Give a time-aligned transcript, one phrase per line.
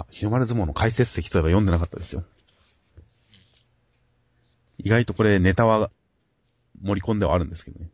[0.00, 2.24] あ、日の丸相撲の解説席といえば読んでなかったですよ。
[4.78, 5.90] 意外とこれネタは
[6.82, 7.88] 盛り込んではあるんですけどね。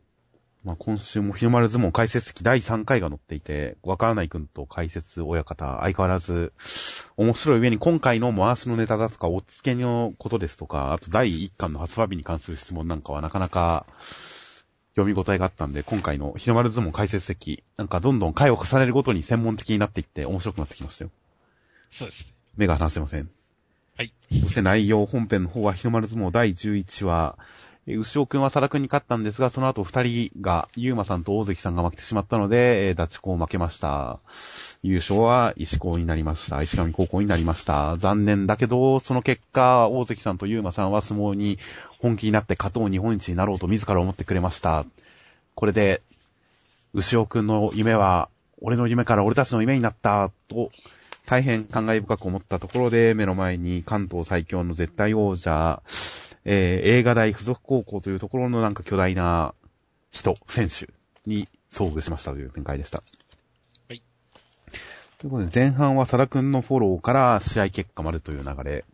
[0.63, 6.53] まあ今週も日の丸相撲解説席第3回が載っていて、わからないくんと解説親方、相変わらず、
[7.15, 13.85] 面白い上に今回の回しのネタだとか、おっつけのことですとか、あと第1巻の発売日に関する質問なんかはなかなか
[14.95, 21.11] 読み応えがあったんで、今回の日の丸相撲解説席、なんかどんどん回を重ねるごとに専門的になっていって面白くなってきましたよ。
[21.93, 22.33] そうですね。
[22.57, 23.29] 目が離せません。
[23.95, 24.11] はい。
[24.41, 34.19] そして内容本編の方は日の丸相撲第11話、えー牛尾くんは佐田くんに勝ったんですが、その後二人が、ゆうまさんと大関さんが負けてしまったので、えー、ダチコを負けました。
[34.83, 36.61] 優勝は石高になりました。
[36.61, 37.97] 石上高校になりました。
[37.97, 41.57] 残念だけど、その結果、大関さんとゆうまさんは相撲に
[41.99, 44.85] 本気になって勝とう日本一になろうと自ら思ってくれました。
[45.53, 46.01] これで、
[46.93, 48.29] 牛尾くんの夢は、
[48.61, 50.71] 俺の夢から俺たちの夢になった、と、
[51.25, 55.81] 大変感慨深く思ったところで、目の前に関東最強の絶対王者、
[56.45, 59.53] えー映画大附属高校というところのなんか巨大な
[60.11, 60.89] 人、選手
[61.25, 63.01] に遭遇しましたという展開でした。
[63.87, 64.03] はい。
[65.17, 68.85] ということで、前半は佐田くんのフォローから試合結果までという流れ。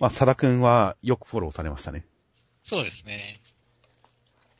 [0.00, 2.04] まあ、佐田くんはよくフォローされましたね。
[2.62, 3.40] そうですね。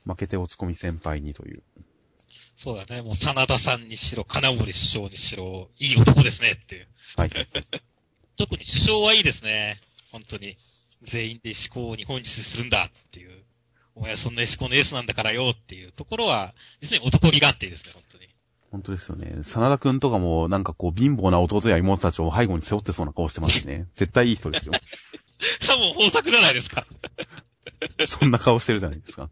[0.06, 1.62] 負けて落ち込み先輩にという。
[2.56, 3.02] そうだね。
[3.02, 6.88] もう、真田さんにしろ、金森首相にしろ、いい男ですねっていう。
[7.16, 7.30] はい。
[8.36, 9.80] 特に首相はいいですね。
[10.10, 10.56] 本当に。
[11.02, 13.44] 全員で石膏を日本一するんだっていう。
[13.94, 18.28] お前はそんな石膏のエースなんだからよっていうところは、実に男気があっていいですね、本当に。
[18.70, 19.42] 本当ですよね。
[19.44, 23.86] 真田くんとかもなんかこう貧乏な弟や妹たちを背後に背負ってそうな顔してますしね。
[23.94, 24.74] 絶対いい人ですよ。
[25.60, 26.84] 多分豊作じゃないですか。
[28.04, 29.30] そんな顔してるじゃないですか。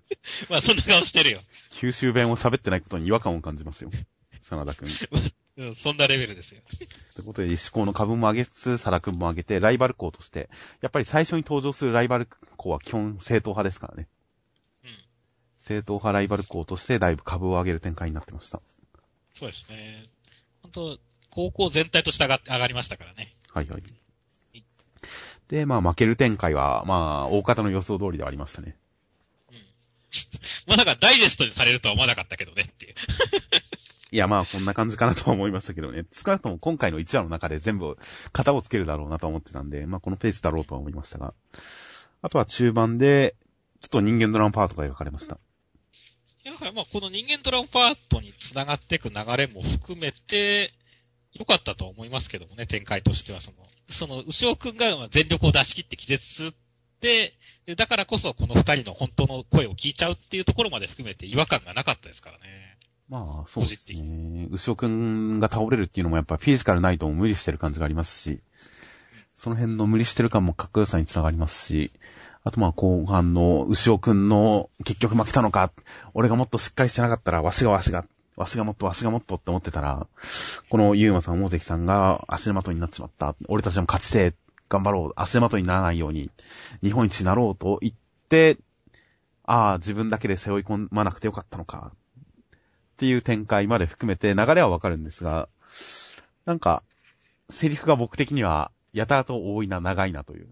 [0.48, 1.42] まあ、そんな顔してるよ。
[1.72, 3.90] 九州弁を喋ってないことに違和感を感じますよ。
[4.40, 4.88] 真田くん。
[5.56, 6.60] うん、そんなレベルですよ。
[7.14, 10.48] ということで、石高の株も上げつつ、佐田くんも上げて、ライバル校として、
[10.80, 14.08] やっぱり最初に登場するライバル校は基本正統派ですからね。
[14.84, 14.90] うん。
[15.58, 18.61] 正統派ライバル校として、だいぶ株を上げる展開になってました。
[19.34, 20.06] そうですね。
[20.62, 20.98] 本当
[21.30, 23.34] 高校全体として上が上がりましたからね。
[23.48, 23.82] はいはい。
[25.48, 28.77] で、まあ負ける展開は、まあ、大方の予想通りではありましたね。
[30.67, 30.73] うん。
[30.73, 32.95] まさかダイジェストにされるとは思わなかったけどねっていう。
[34.12, 36.05] いや、まあ、こんな感じかなとは思いましたけどね。
[36.12, 37.96] 少なくとも今回の1話の中で全部、
[38.34, 41.33] 型をつけるだろうなとは思ってたんで、まあ、このペースだろうとは思いましたが。
[42.20, 43.36] あとは中盤で、
[43.80, 45.39] ちょっと人間ドラマパートが描かれました。
[46.44, 50.74] いやだからまあ、この人間ドラマパートに繋がっていく流れも含めて、
[51.33, 53.56] 良かったと思いますけどもね、展開としてはその、
[53.89, 56.56] その、牛尾くんがまあ全力を出し切って気絶って、
[57.02, 57.35] で
[57.77, 62.79] だからこそこの二人の本当の声を聞いちゃうっていうところまで含めて違和感がなかったですからね。
[63.08, 64.48] まあ、そうですね。
[64.51, 68.41] 牛尾くんが倒れるっていうのもやっぱフィジカルないと無理してる感じがありますし、
[69.35, 71.92] その辺の無理してる感もかっこよさにつながりますし、
[72.45, 75.73] あとまあ後半の牛尾くんの結局負けたのか、
[76.14, 80.07] 俺がもっとしっかりしてなかったら、わしがわしが、わしがもっとわしがもっとって思ってたら、
[80.70, 83.36] このゆうまさん、大関さんが足手まといになっちまった。
[83.48, 84.35] 俺たちも勝ちて、
[84.72, 85.12] 頑張ろう。
[85.16, 86.30] 足手まといにならないように、
[86.83, 87.94] 日本一になろうと言っ
[88.30, 88.56] て、
[89.44, 91.92] ああ、自分だけで背負い込まなくてよかったのか。
[91.92, 95.50] っていう展開まで含めて流れはわかるんですが、
[96.46, 96.82] なんか、
[97.50, 100.48] セリフが僕的には、やたらと多いな、長いなという。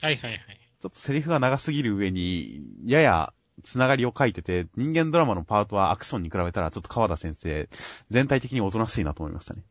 [0.00, 0.40] はいはいはい。
[0.80, 3.32] ちょっとセリフが長すぎる上に、やや、
[3.64, 7.68] つながりを書いてて、人間ドラマのパートはアクションに比べたら、ちょっと川田先生、
[8.08, 9.64] 全体的におとなしいなと思いましたね。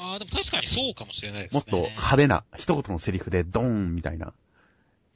[0.00, 1.58] ああ、でも確かにそうかもしれないですね。
[1.58, 4.32] もっと派手な、一言のセリフでドーンみたいな、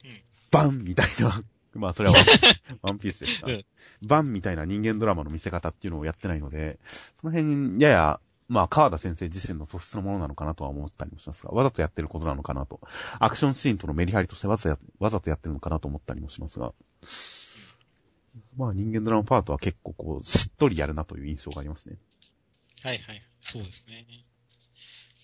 [0.03, 0.21] うん。
[0.51, 2.15] バンみたいな、 まあそれは
[2.83, 3.65] ワンピースですから、うん
[4.05, 6.77] バンみたいな人間ドラマの見せ方っていうのをやってないので、
[7.19, 12.79] その辺、やや、まあ川田先生自身の素質のものなのかなとは思ったりもしますが、わざとやってることなのかなと。
[13.19, 16.73] アクションシーンとのメリハリとしてわざやわざとやってるのかなと思ったりもしますが、
[18.55, 21.97] まあ人間ドラマパートは結構こう、しっとりやるなという印象がありますね。
[22.83, 23.23] はいはい。
[23.41, 24.05] そうですね。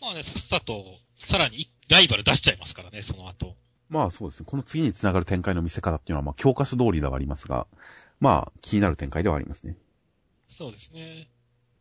[0.01, 0.84] まあね、さっさと、
[1.20, 3.55] さらにライバル出しちゃいますからね、その後。
[3.87, 4.47] まあそうですね。
[4.49, 7.67] この次に繋がる展開の見せ方っていうのは、まあ教科書通りではありますが、
[8.20, 9.78] まあ気になる展開ではありますね。
[10.47, 11.29] そうですね。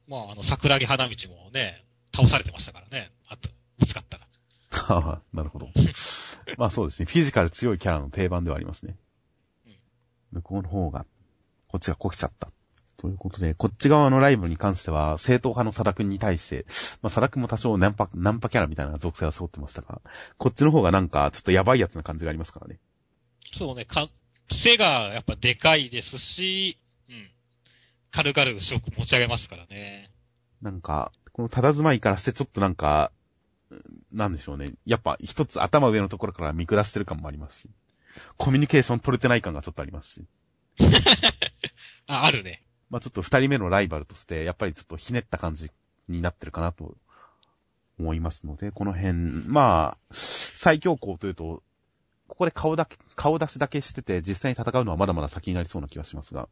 [0.07, 1.85] まあ、あの、桜木花道もね、
[2.15, 3.13] 倒されてましたからね。
[3.29, 3.49] あと、
[3.79, 4.27] ぶつかったら。
[4.71, 5.69] はあ、なるほど。
[6.59, 7.07] まあそうですね。
[7.07, 8.97] フィジカル強いキャラの定番ではありますね。
[10.33, 11.07] 向こうの方が、
[11.69, 12.51] こっちがこきちゃった。
[13.01, 16.67] ということで、こっち側のライブに関しては、正統派の佐田くんに対して、
[17.01, 20.03] まあ佐田くんも多少ナンパ、ナンパキャラみたいな属性は背負ってましたが、
[20.37, 22.79] こっちの方がなんか、ちょっとやばいやつな感じがありますからね。
[23.55, 24.11] そうね、か、
[24.53, 27.31] 背がやっぱでかいですし、うん。
[28.11, 30.11] 軽々後ろ持ち上げますからね。
[30.61, 33.13] なんか、この佇まいからしてちょっとなんか、
[34.13, 34.73] なんでしょうね。
[34.85, 37.71] やっぱ一つ頭上のところから見下してる感もありますし、
[38.37, 40.25] コミュニケーション取れてない感がちょっとありますし。
[42.07, 42.63] あ、あるね。
[42.91, 45.71] まあちょっと二人目のライバルとして、やっぱりちょっとひねった感じ
[46.09, 46.97] になってるかなと
[47.99, 49.15] 思いますので、この辺、
[49.47, 51.63] まあ、最強校というと、
[52.27, 56.49] ここで顔だけ、顔出しだけしてて、実際に戦うのはまだまだ先になりそうな気がしますが。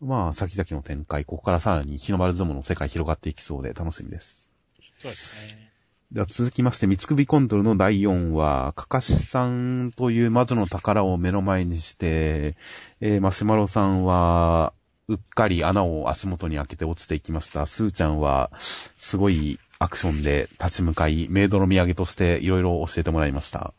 [0.00, 4.48] うん、まあ、先々の展開、ここからさらに日の丸相撲の世界広がっていきそうで楽しみです。
[4.96, 5.69] そうですね。
[6.12, 12.56] では続きまして、三つ首コントルの第4話、かかしさんという魔女の宝を目の前にして、
[13.00, 14.72] えー、マシュマロさんは、
[15.06, 17.64] うっかり穴を足元に開けて落ちていきました。
[17.64, 23.72] スーちゃんは、すごいアクションで立ち向かい、メイドの土産としていろいろ教えてもらいました。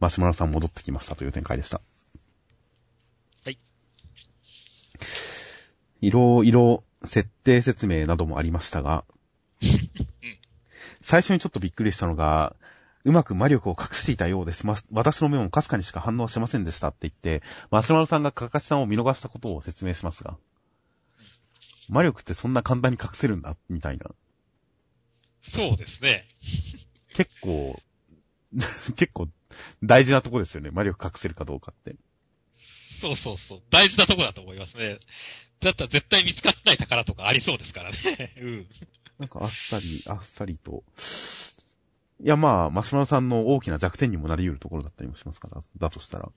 [0.00, 1.80] マシュマロさん戻ってきましたという展開でした。
[3.44, 3.58] はい。
[6.00, 9.04] いろいろ設定説明などもありましたが、
[11.06, 12.56] 最初にちょっとびっくりしたのが、
[13.04, 14.66] うまく魔力を隠していたようです。
[14.66, 20.36] ま、私の目もかすかにしか反応しませんでしたって言って、マシュマロさんがかかしさんを見逃したことを説明しますが。
[21.88, 24.06] 魔力ってそんな簡単に隠せるんだ、みたいな。
[25.42, 26.26] そうですね。
[27.14, 27.80] 結構、
[28.96, 29.28] 結構
[29.84, 30.72] 大事なとこですよね。
[30.72, 31.94] 魔力隠せるかどうかって。
[33.00, 33.62] そうそうそう。
[33.70, 34.98] 大事なとこだと思いますね。
[35.60, 38.34] だったら絶対見つかってない宝とかありそうですからね。
[38.38, 38.66] うん。
[39.18, 40.84] なんかあっさり、あっさりと。
[42.18, 46.30] いやまあ、マシュマロさんの大きな弱点にもなり得るところだったりもしますから、だとしたら。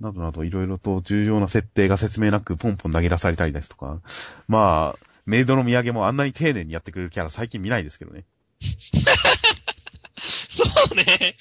[0.00, 4.00] などなどいろいろと重要な設定が説明なくポンポン投げ出されたりですとか。
[4.48, 8.24] まあ、メイドの土産もあんなに丁寧にやってくれるキャラ最近見ないですけどね。
[10.18, 11.36] そうね。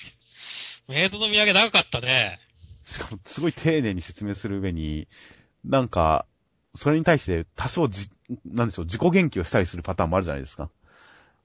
[0.87, 2.39] メイドの土産長かったね。
[2.83, 5.07] しかも、すごい丁寧に説明する上に、
[5.63, 6.25] なんか、
[6.75, 8.09] それに対して多少じ、
[8.45, 10.69] なんでしょう、自己言及をしたりするパターンもあるじゃないですか。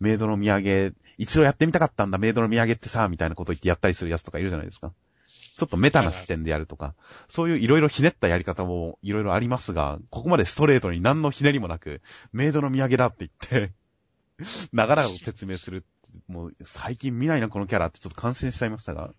[0.01, 4.93] メイドの土産、一度やってみたかったんだ、メイドの土産ってさ、みたいなこと言ってやったりするやつとかいるじゃないですか。
[5.57, 6.95] ちょっとメタな視点でやるとか、
[7.29, 12.01] そういういろいろひねったやり方もいろいろありますが、ここまでストレートに何のひねりもなく、
[12.33, 13.73] メイドの土産だって言って
[14.73, 15.85] 長々と説明する。
[16.29, 19.13] もう、最近見ないな、このキャラってちょっと感心しちゃいましたが。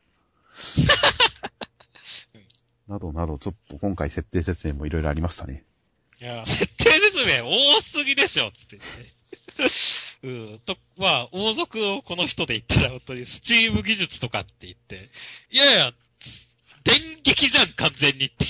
[2.87, 5.65] などなど、ちょっと今回設定説明もいろいろありましたね。
[6.21, 6.67] いや、設
[7.25, 9.19] 定説明多すぎでしょ、つって言って。
[10.23, 10.59] うん。
[10.65, 14.99] と、まあ、王族をこの人で言ったら本当にスチーム技術とかって言って、
[15.51, 15.93] いやいや、
[16.83, 18.49] 電撃じゃん、完全にっていう。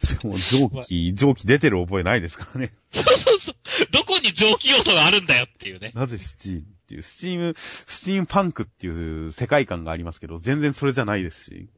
[0.06, 2.72] しかも蒸気、蒸気出てる覚えないですからね。
[2.92, 3.56] そうそうそう。
[3.90, 5.92] どこに蒸気要素があるんだよっていうね。
[5.94, 8.90] なぜスチームっていう、スチーム、スチームパンクってい
[9.26, 11.68] う世界観がありますけど、全然それじゃないですし。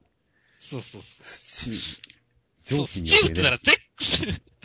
[0.61, 1.23] そうそうそう。
[1.23, 2.15] スチーム。
[2.65, 3.59] 蒸気にスチームってなら、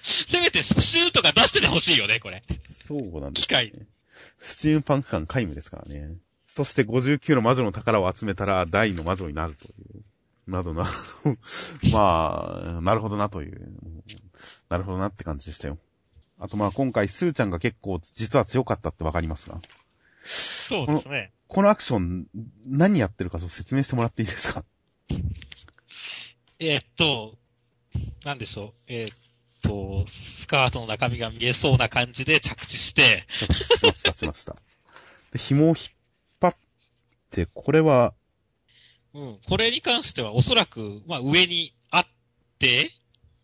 [0.03, 2.43] せめてスプシューとか出しててほしいよね、これ。
[2.69, 3.45] そうなんです、ね。
[3.45, 3.73] 機械。
[4.37, 6.15] スチームパンク感皆無ですからね。
[6.47, 10.03] そして59の魔女の宝を集めたら大の魔女になるという。
[10.51, 10.87] などな
[11.93, 13.71] まあ、なるほどなという。
[14.67, 15.77] なるほどなって感じでしたよ。
[16.39, 19.61] あとまあ今回、スーちゃんが結構実は強かったってわかりますが。
[20.23, 21.55] そうですねこ。
[21.55, 22.25] このアクション、
[22.65, 24.63] 何やってるか説明してもらっていいですか？
[26.59, 27.37] えー、っと、
[28.23, 28.73] なんでしょう。
[28.87, 29.17] えー、っ
[29.61, 33.25] と、スカートの中身が見えそうな感じで着地して。
[33.29, 33.47] し
[33.83, 34.55] ました、しました。
[35.31, 35.75] で、紐を引っ
[36.39, 36.55] 張っ
[37.29, 38.13] て、これは、
[39.13, 39.39] うん。
[39.47, 42.07] これに関してはおそらく、まあ上にあっ
[42.59, 42.91] て、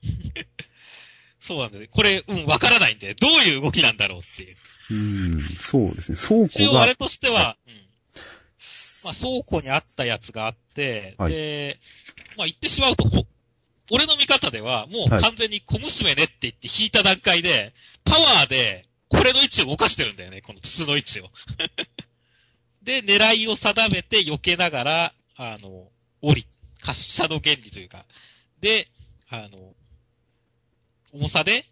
[1.40, 1.88] そうなんだね。
[1.88, 4.56] これ、うん、わからないんで、どういう動きなんだろうっていう。
[4.92, 4.94] う
[5.38, 6.18] ん、そうですね。
[6.18, 6.48] 倉庫が。
[6.48, 7.74] 一応あれとしては、うん。
[9.04, 11.80] まあ倉庫にあったやつがあって、はい、で、
[12.38, 13.06] まあ言ってしまうと、
[13.92, 17.74] 俺の見方では、もう完全に小娘ねって言って引いた段階で、
[18.04, 21.30] パワーで、これの位置を動かしてるんだよね、この筒の位置を。
[22.82, 25.89] で、狙いを定めて避けながら、あの、
[26.22, 26.48] 降り、
[26.82, 28.06] 滑車の原理というか、
[28.60, 28.88] で、
[29.30, 29.75] あの、
[31.12, 31.65] 重さで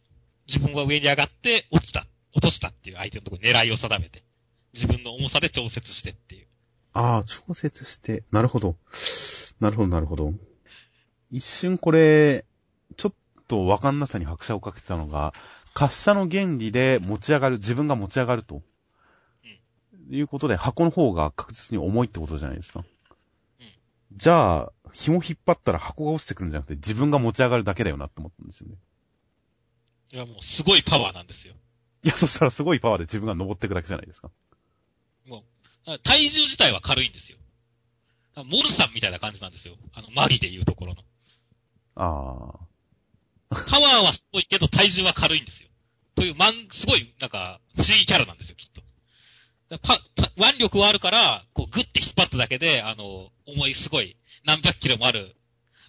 [0.47, 4.23] 自分は上に上がって落ちた、落としたっていう相手のところに狙いを定めて、
[4.73, 6.47] 自分の重さで調節してっていう。
[6.93, 8.75] ああ、調節して、なるほど。
[9.59, 10.33] なるほど、なるほど。
[11.33, 12.45] 一瞬これ、
[12.95, 13.13] ちょっ
[13.47, 15.33] とわかんなさに拍車をかけてたのが、
[15.75, 18.61] 滑車の原理で持ち上がる、自分が持ち上がると。
[19.43, 20.15] うん。
[20.15, 22.85] いうことで、箱の方が確実に重いってことじゃないですか。
[24.15, 28.75] じゃあ、紐引っ張ったら箱が落ちてくるんじゃなくて自分が持ち上がるだけだよなって思ったんですよね。
[30.13, 31.55] いや、もうすごいパワーなんですよ。
[32.03, 34.29] いや、そしたらすごいパワーで自分が登っていくだけじゃないですか。
[35.25, 35.43] も
[35.87, 37.39] う、体重自体は軽いんですよ。
[38.35, 39.75] モルさんみたいな感じなんですよ。
[39.93, 41.03] あの、マリでいうところの。
[41.95, 43.55] ああ。
[43.69, 45.69] パワーはすごいけど体重は軽いんですよ。
[46.15, 48.81] という、まん、すごい、なんか、不思議キャラなんですよ、きっと。
[49.79, 55.35] パ、パ、腕力はあるから、こうグッて引っ張っただけで、あの、重いすごい、何百キロもある、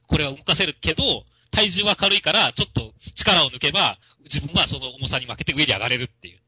[0.07, 6.41] これは動かせるけど、体重は軽いから、ちょっと力を抜けば、自分はその重さに負けて上に上がれるっていう。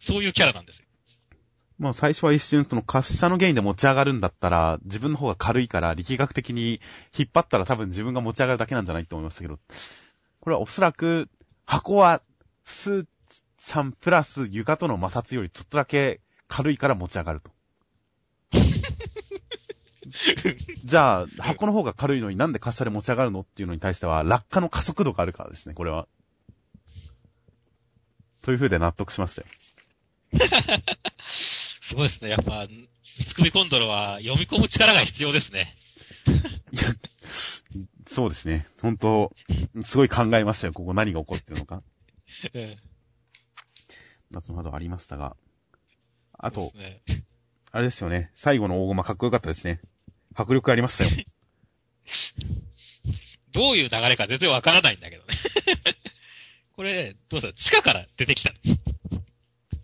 [0.00, 0.85] そういうキャラなんですよ。
[1.78, 6.80] まあ最初は一瞬その滑車の原因で持ち上がるんだったら、自分の方が軽いから力学的に
[7.16, 9.58] 引っ張ったら多分自分が持ち上がるだけなんじゃないって思いましたけど、
[10.40, 11.28] これはおそらく
[11.66, 12.22] 箱は
[12.64, 13.06] スー
[13.56, 17.50] ちゃんプラス床との摩擦よりちょっとだけ軽いから持ち上がると。
[20.84, 26.06] じゃあ、箱の方が軽いのになんで滑車で持ち上がるのっていうのに対しては、落下の加速度があるからですね、これは。
[28.42, 29.48] という風で納得しましたよ。
[31.86, 32.30] すごいですね。
[32.30, 32.88] やっぱ、三
[33.24, 35.76] つ首コンドルは読み込む力が必要ですね。
[36.72, 36.82] いや、
[38.08, 38.66] そうですね。
[38.82, 39.30] 本当
[39.84, 40.72] すごい考えましたよ。
[40.72, 41.84] ここ何が起こってるのか。
[42.52, 42.76] うん。
[44.32, 45.36] 夏のほどありましたが。
[46.32, 47.02] あとね。
[47.70, 48.32] あれですよね。
[48.34, 49.80] 最後の大駒かっこよかったですね。
[50.34, 51.10] 迫力ありましたよ。
[53.52, 55.34] どういう流れか全然わからないんだけどね。
[56.74, 58.85] これ、どうだ地下から出てきたの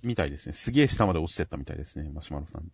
[0.03, 0.53] みたいですね。
[0.53, 2.11] すげえ下まで落ちてったみたいですね。
[2.13, 2.65] マシュマロさん。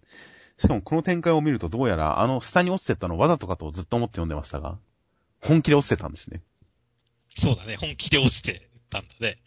[0.58, 4.78] しかもこの展開を見るとどうやら、あの下に落ちてったのわざとかとずっと思って読んでましたが、
[5.40, 6.42] 本気で落ちてたんですね。
[7.37, 7.76] そうだね。
[7.76, 9.38] 本気で落ちてたんだね。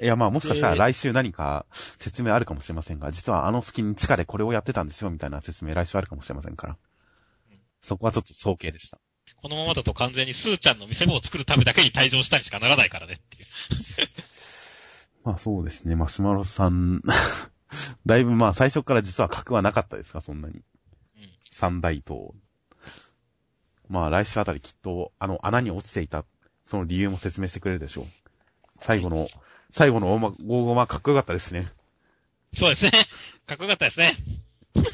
[0.00, 6.76] いや、まあもしかしたらえー来週何か説明あるかもしれませんが、実はあの隙に地下でこれをやってたんですよ、みたいな説明来週あるかもしれませんから。
[7.80, 8.98] そこはちょっと早計でした。
[9.36, 13.46] このままだと完全にスーちゃんの見せ場を作るためだけに退場したにしかならないからねっていう。
[15.26, 17.02] まあそうですね、マシュマロさん、
[18.06, 20.54] だいぶまあ最初から実は格はなかったですか、そんなに。
[20.54, 20.62] うん。
[21.50, 22.32] 三大島。
[23.88, 26.24] まあ来週あたりきっとあの穴に落ちていた、
[26.64, 28.06] その理由も説明してくれるでしょう。
[28.80, 29.28] 最後の、
[29.72, 31.72] 最後の大ま、大駒かっこよかったですね。
[32.56, 32.92] そうですね。
[33.46, 34.16] かっこよかったですね。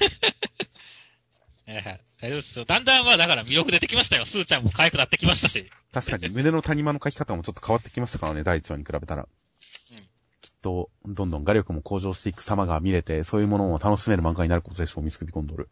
[1.67, 2.65] ええ大丈夫ですよ。
[2.65, 4.25] だんだんまあだから魅力出てきましたよ。
[4.25, 5.71] スーちゃんも可愛くなってきましたし。
[5.93, 9.29] 確かに胸の谷間の書き方もちょっと変わってきましたからね、第一話に比べたら。
[10.63, 15.69] と、どんどん画力も向上していく様が見れて、そういうものを楽しめる漫画になることでしょう、ミスクビコンドル。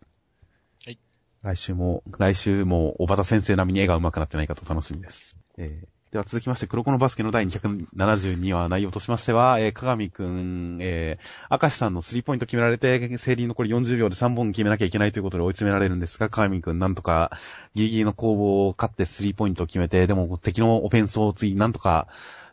[0.85, 0.99] はい。
[1.43, 5.37] 来週も、来週も、小畑先生並みに絵が上手くなってないかと楽しみです。
[5.57, 17.31] えーでは続きまして、黒子のバスケの第272話内容としましては、えー、鏡くん、えー、明石さんのスリーポイント決められて、整理残り40秒で3本決めなきゃいけないということで追い詰められるんですが、鏡くんなんとか、
[17.75, 22.09] ギリギリの攻防を勝ってスリーポイントを決めて、でも敵のオフェンスを次なんとか、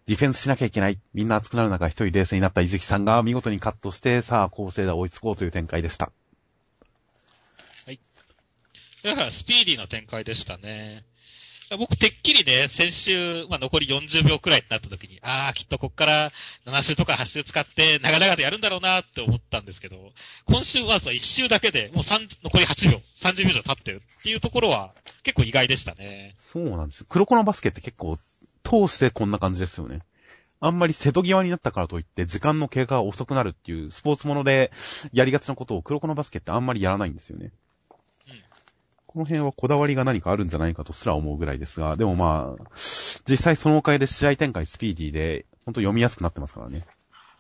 [0.08, 1.00] ディフェンスしなきゃいけない。
[1.14, 6.12] みんな熱くなる中一人冷静になった伊月さんが見事にカットして、さあ、構成で追いつこうという展開でした。
[9.04, 11.06] だからスピーディーな展開でしたね。
[11.78, 16.32] 僕、てっきりね、先週、まあ、残り40秒くらいになった時に、ああ、きっとこっから
[16.66, 19.98] 7周とか8周使って、長々とやるんだろうなって思ったんですけど、
[20.46, 26.34] 今週はさ、1周だけで、もう3、残り8秒、30秒以上経ってるっていうところは、結構意外でしたね。
[26.38, 27.04] そうなんです。
[27.04, 28.18] 黒子のバスケって結構、
[28.68, 30.02] 通してこんな感じですよね。
[30.60, 34.72] あんまり瀬戸際になったからといって、時間の経過が遅くなるっていう、スポーツもので
[35.14, 37.52] やりがちなことを黒子のバスケってあんまりやらないんですよね。
[38.30, 38.42] うん
[39.06, 46.84] この辺はこだわりが何かあるんじゃないかとすら思うぐらいですが、でもまあ、実際そのおかげで試合展開スピーディーで、ほんと読みやすくなってますからね。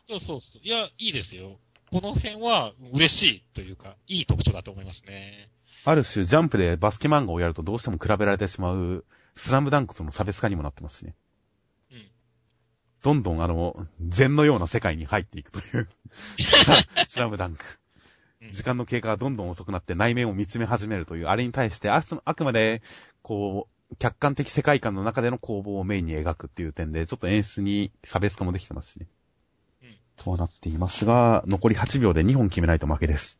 [0.09, 0.61] そうそうそう。
[0.63, 1.59] いや、いいですよ。
[1.91, 5.49] この辺は嬉しいというか、いい特徴だと思いますね。
[5.85, 9.05] ある種、ジャンプでバスケ漫画をやるとどうしても比べられてしまう、
[9.37, 11.15] スラムダンクとの差別化にもなってますしね。
[11.91, 12.07] うん。
[13.03, 15.87] どんどんあの、禅のような世界に入っていくという、
[17.05, 17.63] スラムダンク。
[18.41, 22.83] うん時間の経過がどんどん遅くなって内面を見つめ始めるという、あれに対してあ、あくまで、
[23.23, 29.07] こう、客観的世界観の中での攻防をメインに描くっていう点で、ちょっと演出に差別化もできてますしね。
[29.81, 33.39] うんとはなっていますが、残り8秒で2本決めないと負けです。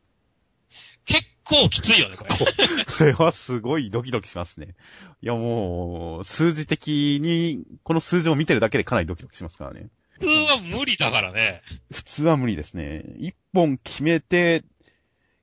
[1.50, 2.86] 結構きついよね、これ。
[2.88, 4.76] それはすごいドキドキしますね。
[5.22, 9.90] いやもう、数字的に、この数字を見てるだけでかなりドキドキしますからね。
[10.12, 11.62] 普通は無理だからね。
[11.92, 13.04] 普通は無理ですね。
[13.18, 14.64] 1本決めて、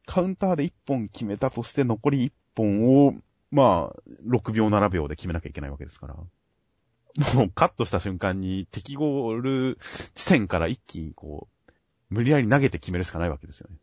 [0.06, 3.14] カウンターで1本決めたとして残り1本を、
[3.50, 6.14] まあ、6秒7秒で決めなきゃいけないわけですから。
[6.14, 9.78] もうカットした瞬間に敵ゴール
[10.14, 11.72] 地点から一気にこう、
[12.10, 13.76] 無理やり投げて決めるしかないわけですよね。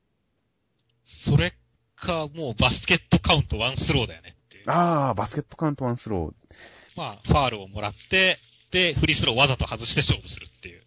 [1.05, 1.55] それ
[2.01, 4.70] か、もうバスケットカウントワンスローだよねっていう。
[4.70, 6.55] ああ、バスケットカウントワンスロー。
[6.98, 8.39] まあ、ファールをもらって、
[8.72, 10.81] で、フリースローわざと外して勝負するっていう。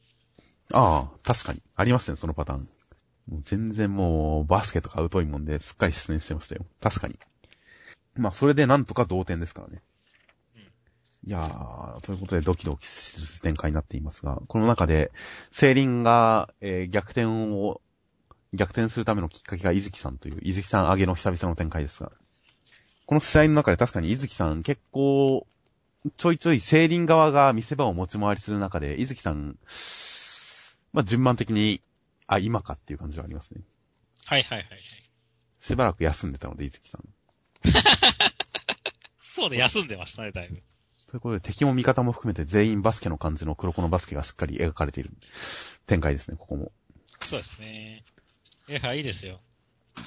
[0.73, 1.63] ああ、確かに。
[1.77, 2.69] ありますね、そのパターン。
[3.29, 6.67] もう全然もう、バスケとか疎いもんで、すっかり失念してましたよ。
[6.81, 7.19] 確かに。
[8.17, 9.83] まあ、それでなんとか同点ですからね。
[11.27, 15.11] いやー、ということでドキドキする展開になっていますが、この中で、
[15.51, 17.81] セイリンが、えー逆転を
[18.55, 22.13] 逆転するためのきっかけが伊月さんという、伊月さん上げの久々の展開ですが。
[23.07, 25.47] この試合の中で確かに伊月さん結構、
[26.17, 29.59] ちょいちょいセーリン側が見せ場を持ち回りする中で、伊月さん、
[30.93, 31.83] まあ、順番的に、
[32.27, 33.63] あ、今かっていう感じはありますね。
[34.25, 34.81] はいはいはいはい。
[35.59, 37.09] しばらく休んでたので、伊月さん。
[39.35, 40.63] そうで、休んでましたね、だいぶ。
[41.07, 45.11] ということで、敵も味方も含めて全員バスケの感じの黒子のバスケがしっかり描かれている
[45.87, 46.73] 展開ですね、ここも。
[47.23, 48.05] そうですね。
[48.69, 49.41] いや、いいですよ。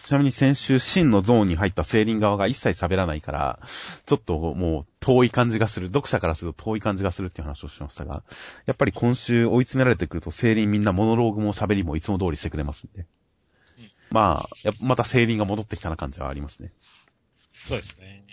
[0.04, 3.60] ちなみに先週、真のゾーンに入ったセーリン側が一切喋らないから、
[4.06, 8.24] ちょっともう遠い感じがする、読者からすると遠い感じがするっていう話をしましたが、
[8.66, 13.02] やっぱり今週追い詰められてくると、セーリンみんなモノローグも喋りもいつも通りしてくれますんで。
[13.02, 16.72] うんまあ、またセーリンが戻ってきたな感じはありますね。
[17.54, 18.24] そうですね。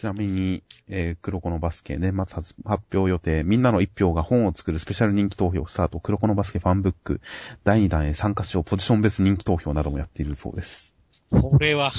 [0.00, 7.20] ちなみに、えー、黒子のバスケ年末発発表予定、みんなの一票が本を作るスペシャル人気投票スタート、黒子のバスケファンブック、
[7.64, 10.94] 第2弾へ参加しようポジション別人気投票などもやっているそうです。
[11.30, 11.92] これは、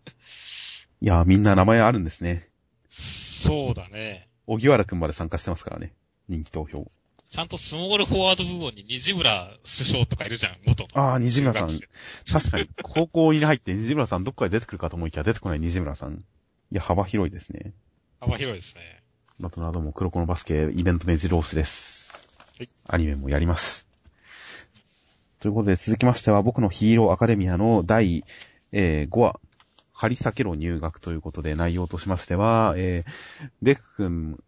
[1.02, 2.48] いやー、みんな名前あるんですね。
[2.88, 4.30] そうだね。
[4.46, 5.92] 小木原くんまで参加してますからね。
[6.30, 6.90] 人気投票。
[7.28, 10.88] ちゃんとスモールフォワード部門に西村首相とかいるじゃん、元の。
[10.94, 11.78] ああ、西村さん。
[12.26, 16.24] 確かに、高校に入って西村さんどっかで出てくるかと思いきや出てこない西村さん。
[16.70, 17.72] いや、幅広いですね。
[18.20, 18.26] 生。
[18.26, 19.02] 幅広いですね。
[19.40, 22.28] などなども黒子のバスケイベント目白押しです。
[22.58, 23.86] はいアニメもやります。
[25.38, 28.24] ということで続きましては僕のヒーローアカデミアの第、
[28.72, 29.40] えー5話、
[29.92, 34.42] 張り裂けろ入学ということで内容としましては、えー、デク君、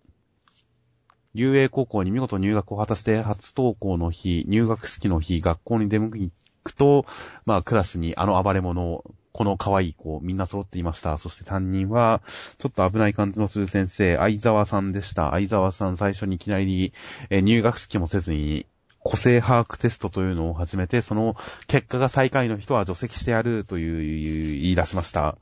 [1.33, 6.31] 遊泳高校に見事入学を果たして初登校の日、入学式の日、学校に出向
[6.65, 7.07] くと、
[7.47, 11.17] まあクラスにあの暴れ者、この可愛い子、みんな揃っていました。
[11.19, 12.21] そして担任は、
[12.59, 15.31] ちょっと危ない感じのする先生、相沢さんでした。
[15.31, 16.93] 相沢さん最初にいきなり、
[17.31, 18.67] えー入学式もせずに、
[19.03, 21.37] 個性把握テストというのを始めて、その
[21.69, 25.37] 結果が最下位の人は除籍してやるという言い出しました。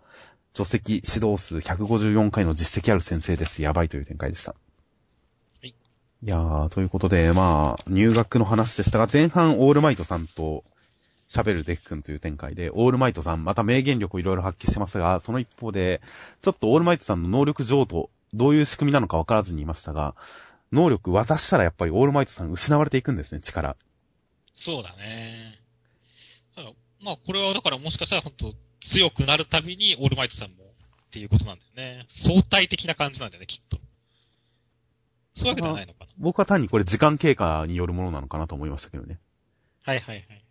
[0.55, 3.63] 除籍指導数154回の実績ある先生です。
[3.63, 4.55] やばいという展開でした。
[5.63, 5.75] いい
[6.25, 10.65] やー、ということで、まあ、入学の話でしたが、前半オールマイトさんと
[11.29, 16.01] 喋るデックンという展開で、オールマイトさん、また名言力をいろいろ発揮してますが、その一方で、
[16.41, 20.15] ちょっとオールマイトさんの能力上と、どういう仕組みなのか分からずにいましたが、
[20.73, 23.77] 能力渡したらやっぱりオールマイトさん失われていくんですね、力。
[24.55, 25.61] そうだね。
[26.57, 26.63] だ
[27.01, 32.07] まあ、これはだからもしかしたら本当強くなるたびにオールマイトさんもっていうことなんだよね。
[32.09, 33.79] 相対的な感じなんだよね、きっと。
[35.37, 36.11] そういうわけではないのかな。
[36.19, 39.19] 僕は単にこれ時間経過によるものなのかなと思いましたけどね。
[39.85, 40.48] はいはいはい。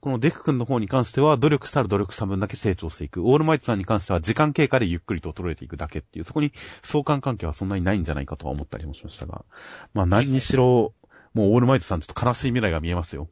[0.00, 3.22] このデク君の方に関しては、努力したら努力した分だけ成長していく。
[3.22, 6.52] オールマイトさんに関しては、時間経過でゆっくりと衰えていくだけっていう、そこに
[6.82, 9.44] 相関関係はそんなにないんじゃないかとは思ったりもしましたが。
[9.94, 10.94] まあ何にしろ、
[11.34, 13.28] もうオールマイトさんちょっと悲しい未来が見えますよ。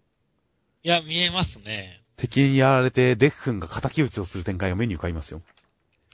[0.83, 2.03] いや、見えますね。
[2.17, 5.43] 敵にやられて、デク君が敵討ちをする展開が目に浮かびますよ。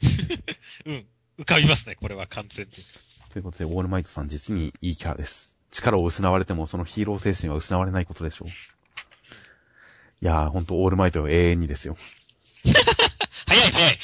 [0.87, 1.07] うん。
[1.39, 2.73] 浮かびますね、これは完全に。
[3.31, 5.57] ということで、オールマイトさん実にいいキャラです。
[5.71, 8.49] 力を失われても、そのヒーロー精神は失われないことでしょう。
[10.25, 11.99] いやー、ほんとオールマイトよ永遠にですよ。
[13.45, 13.99] 早い早い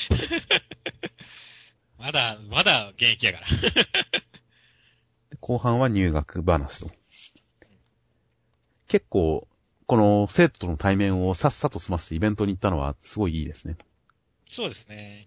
[1.99, 3.47] まだ、まだ現役やから。
[3.47, 6.91] で後半は入学話と。
[8.87, 9.49] 結構、
[9.87, 13.79] この生徒との対面をさっさと済ませてイベントに行ったのはすごいいいですね。
[14.47, 15.27] そうですね。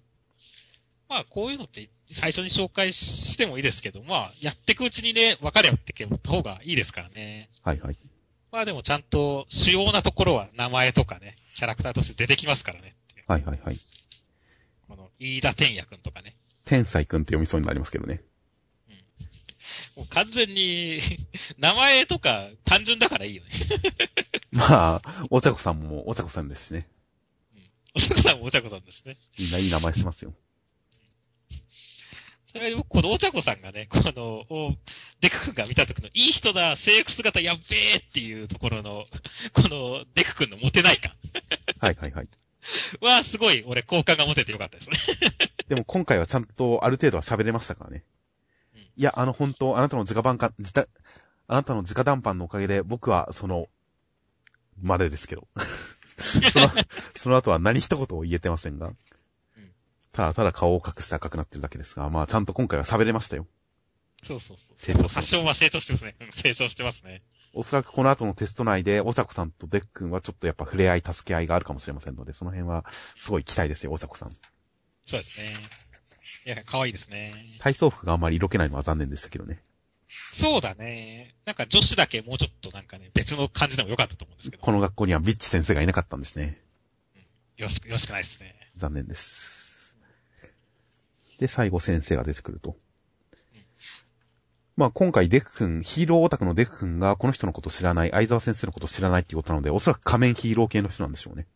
[1.10, 7.50] まあ、こういうのって最初に紹介してもいいですけど、まあ、やっていくうちにね、分かれ合ってけた方がいいですからね。
[7.64, 7.98] はいはい。
[8.54, 12.96] まあでもちゃんと主要なところは名前とかね、キャラクターとして出てきますからね。
[13.28, 13.80] はいはいはい。
[14.88, 16.36] この、飯田天也くんとかね。
[16.64, 18.22] 天才くんって読みそうになりますけどね。
[19.98, 21.02] もう完全に、
[21.58, 23.50] 名前とか単純だからいいよね。
[24.54, 26.88] まあ、お茶子さんもお茶子さんですしね。
[27.96, 29.18] お茶子さんもお茶子さんですね。
[29.40, 30.36] みんないい名前してますよ。
[32.54, 34.76] それで僕、このお茶子さんがね、この、お
[35.22, 39.06] デク君が見た時の、いい人だ、制服姿やっべえっていうところの、
[39.54, 41.14] この、デク君のモテない感
[41.80, 42.28] はいはいはい。
[43.02, 44.98] は、 すごい、俺、好感が持ててよかったですね。
[45.68, 48.04] でも今回はちゃんとある程度は喋れましたからね。
[48.76, 50.88] うんいや、あの本当、あなたの直談か、自た、
[51.48, 53.68] あなたの直談判のおかげで僕はその、
[54.80, 55.48] までですけど。
[56.18, 56.72] その、
[57.16, 58.94] その後は何一言を言えてませんが。
[60.14, 63.48] うんただただ顔を隠して赤くなってるだけですが、まあちゃんと今回は喋れましたよ。
[64.24, 64.74] そうそうそう。
[64.78, 66.16] 成長してます多少は成長してますね。
[66.20, 67.24] う ん成長してますね。
[67.56, 72.86] おそらくこの後のテスト内で、お茶子さんとデク君はちょっとやっぱ触れ合い、助け合いがあるかもしれませんので、その辺は
[73.18, 74.38] すごい期待ですよ、お茶子さん。
[75.06, 75.58] そうですね。
[76.46, 77.34] いや、可愛いですね。
[77.60, 79.64] 体操服があんまり色気ないのは残念でしたけどね。
[80.08, 81.36] そうだね。
[81.46, 84.64] なんか女子だけもうちょっとなんかね、別の感じでもよかったと思うんですけど。
[84.64, 86.62] この学校にはビッチ先生がいなかったんですね。
[87.58, 88.56] よろしく、よろしくないですね。
[88.76, 89.63] 残念です。
[91.44, 92.78] で、最後先生が出てくると。
[94.78, 101.48] まあ今回デク君、ヒーローオタクのデク君がこの人のこと知らない、相沢先生のこと知らないっていうことなので、おそらく仮面ヒーロー系の人なんでしょうね。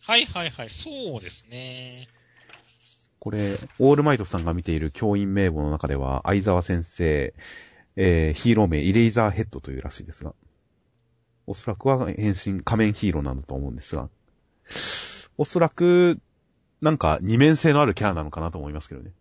[0.00, 2.06] はいはいはい、そうですね。
[3.18, 7.34] これ、オールマイトさんが見ている教員名簿の中では、相沢先生、
[7.96, 10.36] えー、ヒーロー名、イレイザーヘッドというらしいですが、
[11.48, 14.08] おそらくは変身、仮面ヒーローなんだと思うんですが、
[15.36, 16.20] おそらく、
[16.80, 19.12] なんか二面性のあるキャラなのかなと思いますけどね。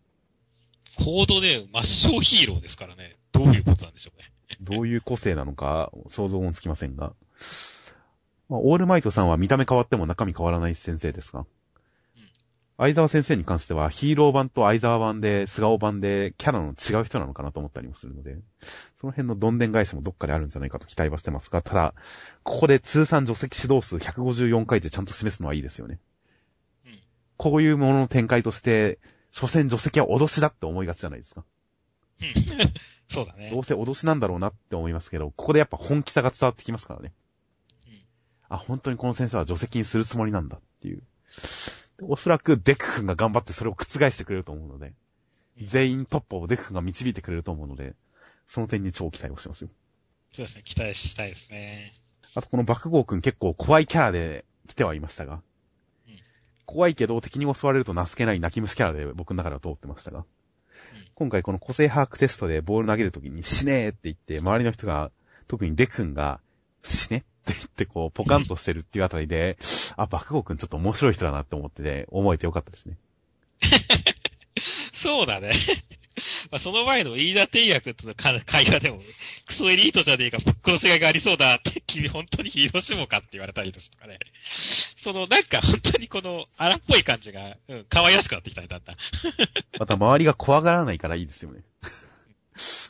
[0.98, 3.18] コードで抹消ヒーローですからね。
[3.32, 4.26] どういうことなんでしょうね。
[4.62, 7.14] どういう個性なのか想像もつきませんが。
[8.50, 11.46] まあ、オールマイトさんは見た目変わっても中身変わらない先生ですが。
[12.80, 18.38] 相沢先生に関してはヒーロー版と相沢版で、素顔版でキャラの違う人なのかなと思ったりもするので、
[18.98, 21.96] その辺のどんでん返しもどっかであるんじゃないかと期待はしてますが、ただ、
[22.44, 26.00] ここで通算除籍指導数154回でちゃんと示すのはいいですよね。
[27.40, 27.52] うん。
[27.52, 29.00] こういうものの展開として、
[29.32, 31.44] 所詮除籍は脅しだって思いがちじゃないですか。
[32.22, 32.74] うん。
[33.10, 33.60] そうだねど。
[33.60, 37.14] うせ脅しなんだろうなって思いますけど、ここでやっぱ本気さが伝わってきますからね。
[37.88, 38.02] うん
[38.50, 41.04] あ、本当にこの先生は除籍にするつもりなんだっていう。
[42.04, 44.96] おそらくデク君が頑張ってそれを覆してくれると思うので、うん
[45.66, 47.96] 全員突破をデク君が導いてくれると思うので、
[48.46, 49.72] その点に超期待をしてますよ。
[50.36, 51.96] そうですね、期待したいですね。
[52.36, 55.42] あとこの爆豪君結構怖いキャラで来てはいましたが、うん
[56.68, 60.26] 怖いけど敵に襲われると情けない泣き虫キャラで僕の中では通ってましたが、
[61.16, 65.12] 今回この個性把握テストでボール投げるときに死ねーって言って、周りの人が、
[65.48, 66.42] 特にデク君が
[66.84, 69.58] 死ねって言ってこう、ポカンとしてるっていうあたりで、
[69.98, 72.98] あ、爆豪君ちょっと面白い人だなって思ってて、思えてよかったですね。
[74.94, 75.54] そうだね。
[76.52, 79.00] まあその前の飯田天役とのか会話でも、
[79.46, 84.20] クソエリートじゃねえか、ぶっ殺しがいがありそうだって、 君本当にヒーロー志望かって言われたりとかね。
[84.96, 88.98] その、なんか本当にこの荒っぽい感じが、うん、可愛らしくなってきたね、だんだん。
[89.80, 91.62] また周りが怖がらないからいいですよね。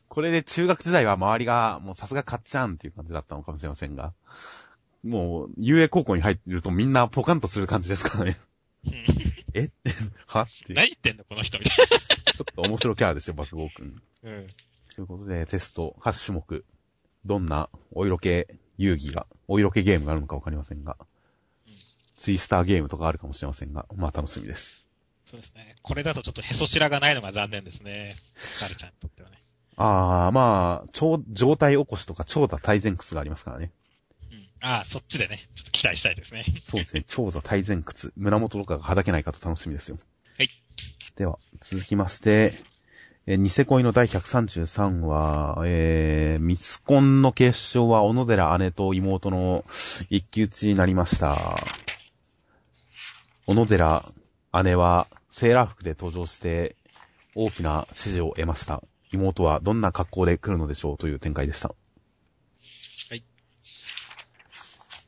[0.07, 4.13] これで中学時代は周りが、もうさすがかっちゃんっていう感じだったのかもしれませんが、
[5.03, 8.37] もう、遊泳高校に入ってるとみんなポカンとする感じですからね。
[9.57, 9.91] うんえ って、
[10.27, 10.73] はって。
[10.73, 14.01] 何言ってんの、この人みたいちょっと面白キャラですよ、爆豪くん。
[14.23, 14.31] な。
[14.31, 14.47] うん。
[14.95, 16.65] ということで、テスト8種目、
[17.25, 18.45] どんなお色気
[18.77, 21.07] 遊戯が、お色気ゲームがあるのかわかりませんが、うん
[22.17, 24.87] ツイスターゲームとかあるかもしれませんが、まあ楽しみです。
[25.25, 25.75] そうですね。
[25.83, 28.15] これだとちょっとへそ白がないのが残念ですね。
[28.61, 29.43] ガルちゃんにとってはね。
[29.75, 33.71] あー、まあ、超、状態起こしとか超座大前屈がありますからね。
[34.61, 34.67] うん。
[34.67, 36.45] ああ、そっちでね、ちょっと期待したいですね。
[36.65, 39.97] そうですね、超座大前屈、胸元とかがはだけないかと楽しみですよ。
[40.37, 40.49] はい。
[41.15, 42.53] では、続きまして、
[43.29, 49.65] えーニセ恋の第133話、えー、ミスコンの決勝は小野寺姉と妹の
[50.09, 51.37] 一騎打ちになりました。
[53.45, 54.05] 小野寺
[54.63, 56.77] 姉はセーラー服で登場して
[57.35, 58.81] 大きな支持を得ました。
[59.11, 61.69] 妹はどんな格好で来るのでしょうという展開でした。
[63.09, 63.23] はい。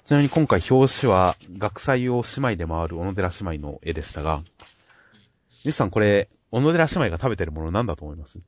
[0.10, 4.42] ちなみに今回表紙は学祭を姉妹で回る小野寺姉妹の絵でしたが、
[5.64, 8.40] ミスさんこれ、小野寺姉妹が食べてるものなんだと思います？
[8.40, 8.44] ん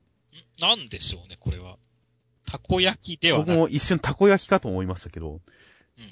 [0.60, 1.76] なんでしょうね、これは。
[2.46, 5.40] たこ焼きではなく僕も一瞬たこ焼きかと思いましたけど、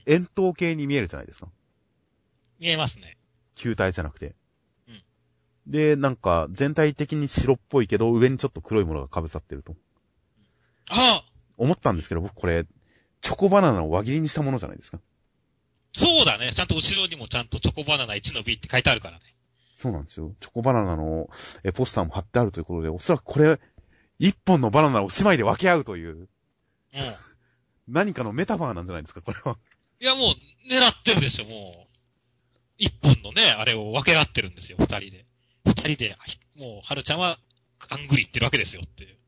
[0.06, 1.48] 円筒形に見えるじゃないですか。
[2.60, 3.18] 見えますね。
[3.56, 4.36] 球体じゃなくて。
[4.86, 5.02] うん
[5.66, 9.74] で、なんか全体的に白っぽいけど、上にちょっと黒いものが被さってると。
[10.88, 12.66] ああ思ったんですけど、僕これ、
[13.20, 15.00] チョコバナナを輪切りにしたものじゃないですか。
[15.92, 16.52] そうだね。
[16.52, 19.24] ちゃんと後ろにもちゃんとチョコバナナ1の B って書いてあるからね。
[19.76, 20.34] そうなんですよ。
[20.40, 21.28] チョコバナナの
[21.64, 23.58] えポスターも貼ってあるということで、おそらくこれ、
[24.18, 26.28] 一本のバナナを姉妹で分け合うという、うん。
[27.88, 29.58] 何かのメタファーなんじゃないですか、これは。
[29.98, 30.34] いや、もう、
[30.70, 31.96] 狙ってるでしょ、もう。
[32.78, 35.26] 一本のね、あれを分け合ってるんですよ、二人で。
[35.64, 36.16] 二人で、
[36.56, 37.38] もう、はるちゃんは、
[37.88, 39.19] あんぐり言ってるわけですよっていう。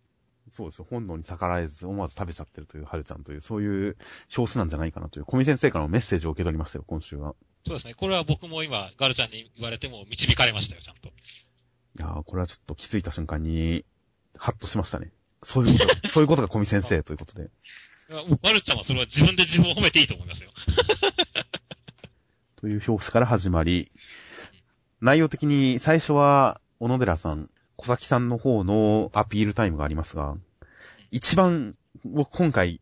[0.53, 0.87] そうですよ。
[0.89, 3.97] 本能に逆らえず、思わず食べちゃってるという、はるちゃんという、そういう
[4.37, 7.35] 表紙なんじゃないかなという、小見先生からのメッセージを受け取りましたよ、今週は。
[7.67, 7.95] そうですね。
[7.95, 11.09] これは僕も今、ガルちゃんに言われても導かれましたよ、ちゃんと。
[11.09, 11.13] い
[12.01, 13.87] やー、これはちょっと気づいた瞬間に、
[14.37, 15.11] ハッとしましたね。
[15.43, 17.49] そういうこと、 そういうことが小見先生ということで。
[18.43, 20.51] ガルちゃんはそれは自分で自分を褒めていいと思いますよ。
[22.57, 23.91] という表紙から始まり、
[25.01, 30.35] 内容的に最初は、小野寺さん、小崎さんの方のアピールタイムがありますが、
[31.11, 32.81] 一番、僕今回、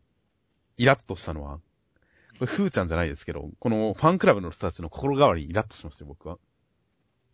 [0.77, 1.61] イラッとしたのは、こ
[2.41, 6.37] れ、ふーちゃんじゃないですけど、このファンクラブの人たちの心変わりにイラッとしましたよ、僕は。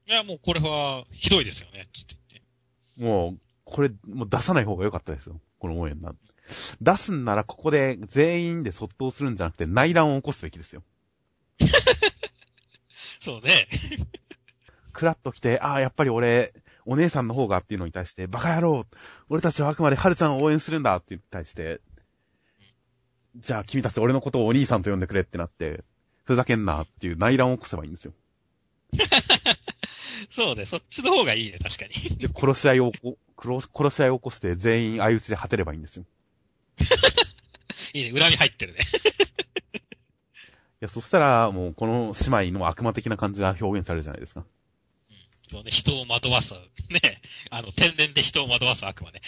[0.07, 3.01] いや、もうこれは、ひどいですよね、つって言って。
[3.01, 5.39] もう、これ、もう出さない方が良かったですよ。
[5.59, 6.13] この応援な。
[6.81, 10.83] 出すんならここで全員で卒倒するんじゃなくて内乱を起こすべきですよ。
[13.19, 13.67] そうね。
[14.93, 16.53] クラッと来て、ああ、やっぱり俺、
[16.87, 18.85] お姉さんの方がっていうのに対して、バカ野郎
[19.29, 21.81] 俺たちはあくまで春ちゃんを応援するんだっていうのに対して、
[23.35, 25.83] じゃあ君たち俺のことをお兄さんと呼んでくれってなって、
[26.23, 28.13] ふざけんなっていう内乱を起こせばいいんですよ。
[30.31, 32.17] そうね、そっちの方がいいね、確かに。
[32.17, 36.05] で、殺し合いをこ、殺殺し合いを起こして全員相打ちで果てればいいんですよ。
[37.93, 38.79] いいね、恨み入ってるね。
[38.79, 39.79] い
[40.79, 44.45] や、そしたら、もうこの姉妹の悪魔的な感じが表現されるじゃないですか。
[45.49, 46.53] そうね、人を惑わす、
[46.89, 49.21] ね、あの、天然で人を惑わす悪魔ね。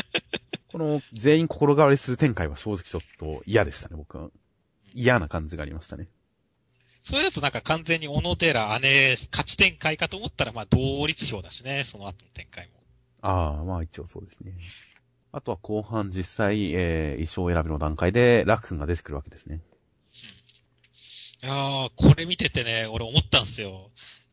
[0.68, 4.30] この全員心変わりする展開は正直ちょっと嫌でしたね、僕は。
[4.92, 6.08] 嫌な感じがありましたね。
[7.02, 12.72] それだとなんか完全に小野寺姉勝ち展開かと思ったら、まあ同率表だしね、その後の展開も。
[13.22, 14.54] ああ、まあ一応そうですね。
[15.32, 19.60] あとは後半実際、えー、衣装選びの段階で、ラク君が出てくるわけですね。
[21.42, 23.90] いやー、これ見ててね、俺思ったんすよ。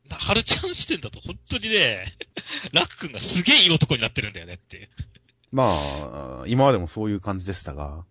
[0.09, 2.13] な春ちゃん視点だと本当にね、
[2.71, 4.89] ラク君がすげえいい男になってるんだよねっていう。
[5.51, 8.05] まあ、今までもそういう感じでしたが、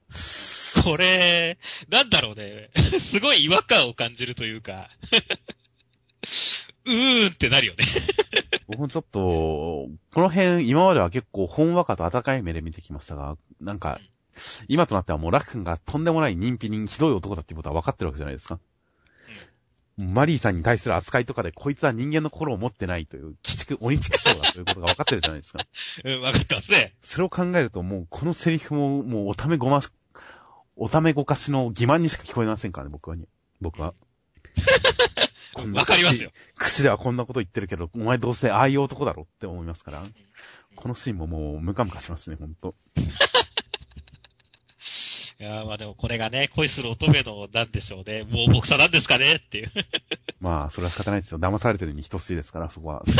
[0.84, 2.70] これ、なんだろうね。
[3.00, 4.88] すごい違和感を感じるというか、
[6.84, 7.84] うーんってなるよね。
[8.68, 14.00] 僕もちょっと、この辺、今までは結構、ほんわかと温かい目で見てきましたが、なんか、
[14.68, 18.58] 今となってはもうラク君がとんでもない人否人ひどい男だっていうことは分かってるわけじゃないですか。
[19.98, 25.60] マリーさんに対する扱いとかで、こいつは人間の心を持ってないという、鬼畜、鬼畜生だということが分かってるじゃないですか。
[26.04, 26.94] うん、わかってますね。
[27.02, 29.88] それを考えると、もう、このセリフも、もう、おためごまし、
[30.76, 33.26] おためごかしの欺瞞にしか聞こえませんからね、僕はね。
[33.60, 33.94] 僕は。
[35.74, 36.30] わかりますよ。
[36.56, 36.76] 口。
[36.76, 40.02] 口ではこんなこと言ってるけど、お前どうせああいう男だろって思いますから。
[40.74, 42.74] このシーンももう、ムカムカしますね、ほんと。
[45.42, 48.22] いやーまあでもこれがね、恋する乙女のなんでしょうね。
[48.22, 49.72] もう僕さなんですかねっていう。
[50.38, 51.40] まあ、それは仕方ないですよ。
[51.40, 53.02] 騙されてるに等しいですから、そこは。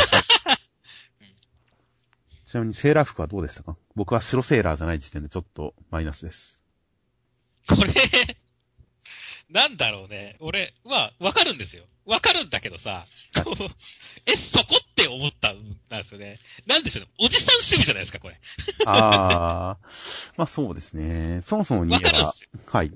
[2.45, 3.75] ちなみに、セーラー服はどうでしたか？
[3.95, 6.63] 僕は白セーラーじゃない時点でちょっとマイナスです。
[7.67, 7.93] これ、
[9.53, 10.35] なんだろうね。
[10.39, 11.83] 俺、まあ、わかるんですよ。
[12.05, 13.05] わかるんだけどさ、
[14.25, 16.39] え、そこって思ったんですよね。
[16.65, 17.11] なんでしょうね。
[17.19, 18.39] おじさん趣味じゃないですか、これ。
[18.85, 21.41] あー、まあそうですね。
[21.43, 22.49] そもそもにわかるんですよ。
[22.65, 22.91] はい。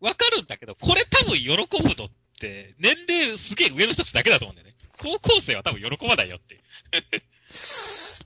[0.00, 4.74] わかるんだけど、これ多分喜ぶのって、年齢すげえ上の人たちだけだと思うんだよね。
[4.98, 6.60] 高校生は多分喜ばないよっていう。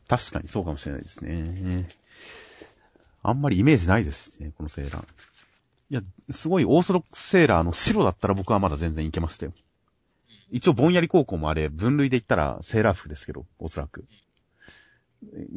[0.09, 1.89] 確かにそうかもしれないですね。
[3.23, 5.30] あんまりイメージないですね、このセーラー。
[5.91, 9.53] いや、すごいオーソドックスセーラーの白だったら僕はまだ全然いけましたよ。
[10.53, 14.05] 一応ぼんやり高校もあれ、分類で言ったらセーラー服ですけど、おそらく。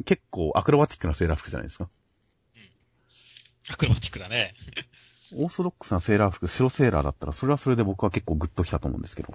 [0.04, 1.88] 結構アクロバティックなセーラー服じゃないですか。
[3.70, 4.54] アクロバティックだね。
[5.36, 9.34] オーソドックスなセーラー服、白セーラーだったら、それはそれで僕は結構グッときたと思うんですけど。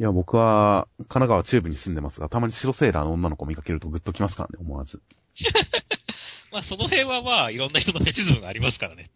[0.00, 5.00] いや、僕は、神奈川中部に住んでますが、たまに白セーラーの女の子見かけるとグッときますからね、思わず。
[6.52, 9.10] まあその辺はまあ、いろんな人のフェチズムがありますからね。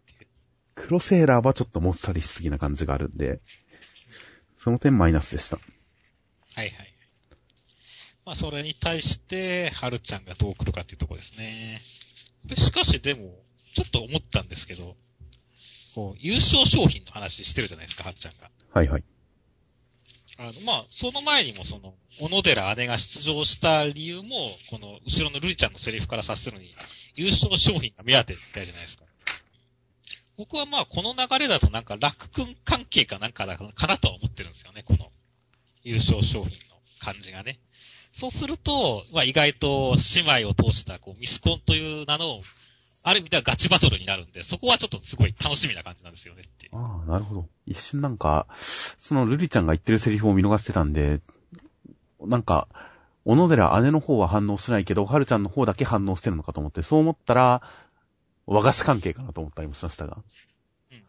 [0.79, 3.41] 黒セーラーはちょっともっさりしすぎな感じがあるんで、
[4.57, 5.57] その点マイナスでした。
[5.57, 6.93] はいはい。
[8.25, 11.81] まあそれに対して、はるちゃんがどう来るかっていうところですね。
[12.45, 13.35] でしかしでも、
[13.75, 14.95] ちょっと思ったんですけど、
[15.93, 18.49] こう、優勝商品の話してるじゃないですか、はるちゃんが。
[18.73, 19.03] はいはい。
[20.37, 26.73] あの、まあ、その前にもその、小野寺姉が出場した理由も、この、後ろのルリちゃんのセリフから察するに、
[27.15, 29.08] 優勝商品が目当てみたいじゃないですか。
[30.39, 35.11] 僕はまあ、この流れだとなんか、楽君関係かなんかだかなとは思ってるんですよね、この、
[35.83, 37.59] 優勝商品の感じがね。
[38.13, 42.39] そうすると、まあ意外と姉妹を通した、こう、ミスコンという名の、
[43.03, 46.69] ある意味ではガチバトルになるんで、そこはちょっとすごい楽しみな感じなんですよねって。
[46.71, 47.49] ああ、なるほど。
[47.65, 51.19] 一瞬なんか、そのルリちゃんが言ってるセリフを見逃してたんで、
[52.21, 52.69] なんか、
[53.25, 57.61] 小野寺姉の方は反応しないけど、春ちゃんの方だけ反応してるのかと思って、そう思ったら、
[58.49, 60.17] 和菓子関係かなと思ったりもしましたが。
[60.91, 61.03] うん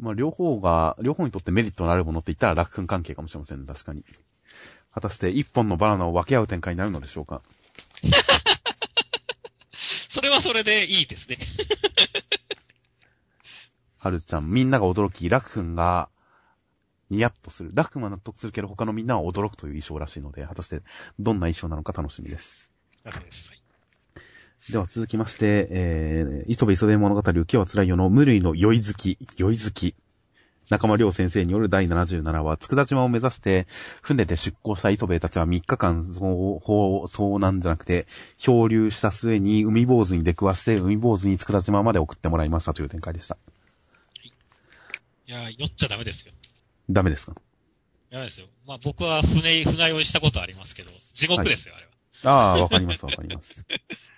[0.00, 4.04] まあ、両方が、両方にとってメリットのあるものって言ったら楽君関係かもしれませんね、確かに。
[4.92, 7.42] 果たして一本のバナナを分け合う展開になるのでしょうか？
[10.08, 11.38] それはそれでいいですね。
[13.98, 16.08] はるちゃん、みんなが驚き、楽君が、
[17.08, 17.70] ニヤッとする。
[17.72, 20.82] 楽君は納得するけど、他のみんなは驚くという衣装らしいので、果たして、
[21.18, 22.72] どんな衣装なのか楽しみです。
[23.04, 23.32] わかりま
[24.70, 29.94] では続きまして、えー、磯部磯部物語、浮世は辛いよの無類の酔い好き、酔い好き。
[30.70, 33.66] 中間良先生による第77話、佃島を目指して、
[34.00, 38.06] 船で出港した磯部たちは3日間遭遭難じゃなくて、
[38.38, 43.36] 漂流した末に海坊主に出くわして、海坊主に佃島まで送ってもらいましたという展開でした。
[45.26, 46.32] いや、酔っちゃダメですよ。
[46.88, 47.34] ダメですか？
[48.10, 48.46] ダメですよ。
[48.66, 51.92] まあ僕は船、船酔いしたことありますけど、地獄ですよ、あれは。
[52.24, 53.64] ああ、わかりますわかります。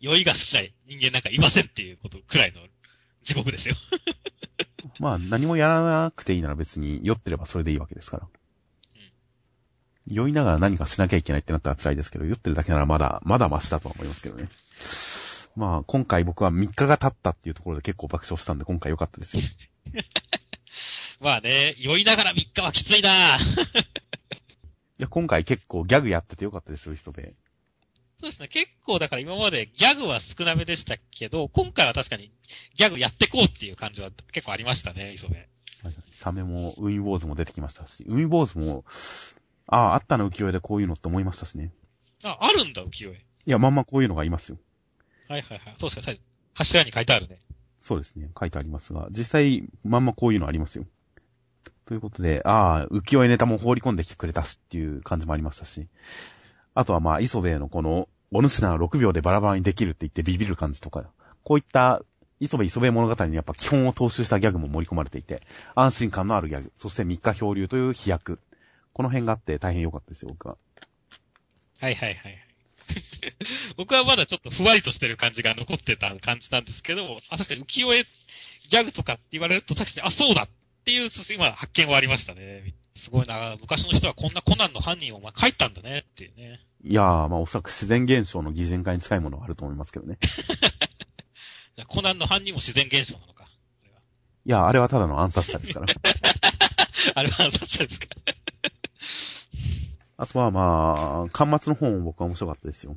[0.00, 2.60] 酔いが好きな人間なんかいませんっていうことくらいの
[3.22, 3.74] 地獄ですよ。
[4.98, 8.28] まあ、何もやらなくていいなら別に酔ってればそれでいいわけですから。
[10.06, 14.48] 酔いながら何かしなきゃいけないってなったら辛いですけど、酔ってるだけならまだ、まだマシだとは思いますけどね。
[15.56, 19.42] まあ、今回僕は3日が経ったっていうところで結構爆笑したんで、今回良かったですよ。
[21.20, 23.40] まあね、酔いながら3日はきついな い
[24.98, 27.36] や、今回結構ギャグやってて良かったですよ、人部。
[28.20, 28.48] そうですね。
[28.48, 32.32] 結構だから今までギャグは少なめでしたけど、今回は確かに
[32.76, 35.36] ギャグやってこうっていう感じは結構ありましたね、磯部。
[36.10, 38.84] サメも、海坊主も出てきましたし、海坊主も、
[39.66, 41.72] ああ、あったの浮世絵でこういうのって思いましたしね。
[42.22, 43.14] あ、あるんだ、浮世絵。
[43.14, 44.58] いや、まんまこういうのがいますよ。
[45.28, 45.74] はいはいはい。
[45.78, 46.12] そうですか、
[46.54, 47.38] 柱に書いてあるね。
[47.80, 48.30] そうですね。
[48.38, 50.86] 書いてありますが、実際、まんまこういうのありますよ。
[51.84, 55.86] ということで、ああ、浮世絵ネタも放り込んできてくれたしっていう感じもありましたし、
[56.76, 61.10] あとはまあ、磯部のこの、お主なら6秒でバラバラにできるって言ってビビる感じとか、
[61.42, 62.02] こういった、
[62.38, 65.40] 磯部磯部物語にやっぱ基本を踏襲したギャグも盛り込まれていて、
[65.74, 68.40] 安心感のあるギャグ、そして3日漂流という飛躍。
[68.92, 70.58] この辺があって大変良かったですよ、僕は。
[71.80, 72.46] はいはいはい。
[73.78, 80.48] 僕はまだちょっとふわりとしてる感じが残ってた感じなんですけど、あ、確かに浮世絵ギャグとかって言われると確かに、あ、そうだっ
[80.86, 82.72] ていう、今発見はありましたね。
[82.94, 86.60] すごいな、昔の人はこんなコナンの犯人をまあ書いたんだねっていうね。
[86.84, 90.18] いやー、まあおそらく自然現象の擬人化に近いものはあると思いますけどね。
[91.74, 93.48] じゃあコナンの犯人も自然現象なのか。
[94.44, 95.86] いや、あれはただの暗殺者ですから。
[97.14, 98.06] あれは暗殺者ですか。
[100.18, 102.96] あとはまあ、端末の方も僕は面白かったですよ。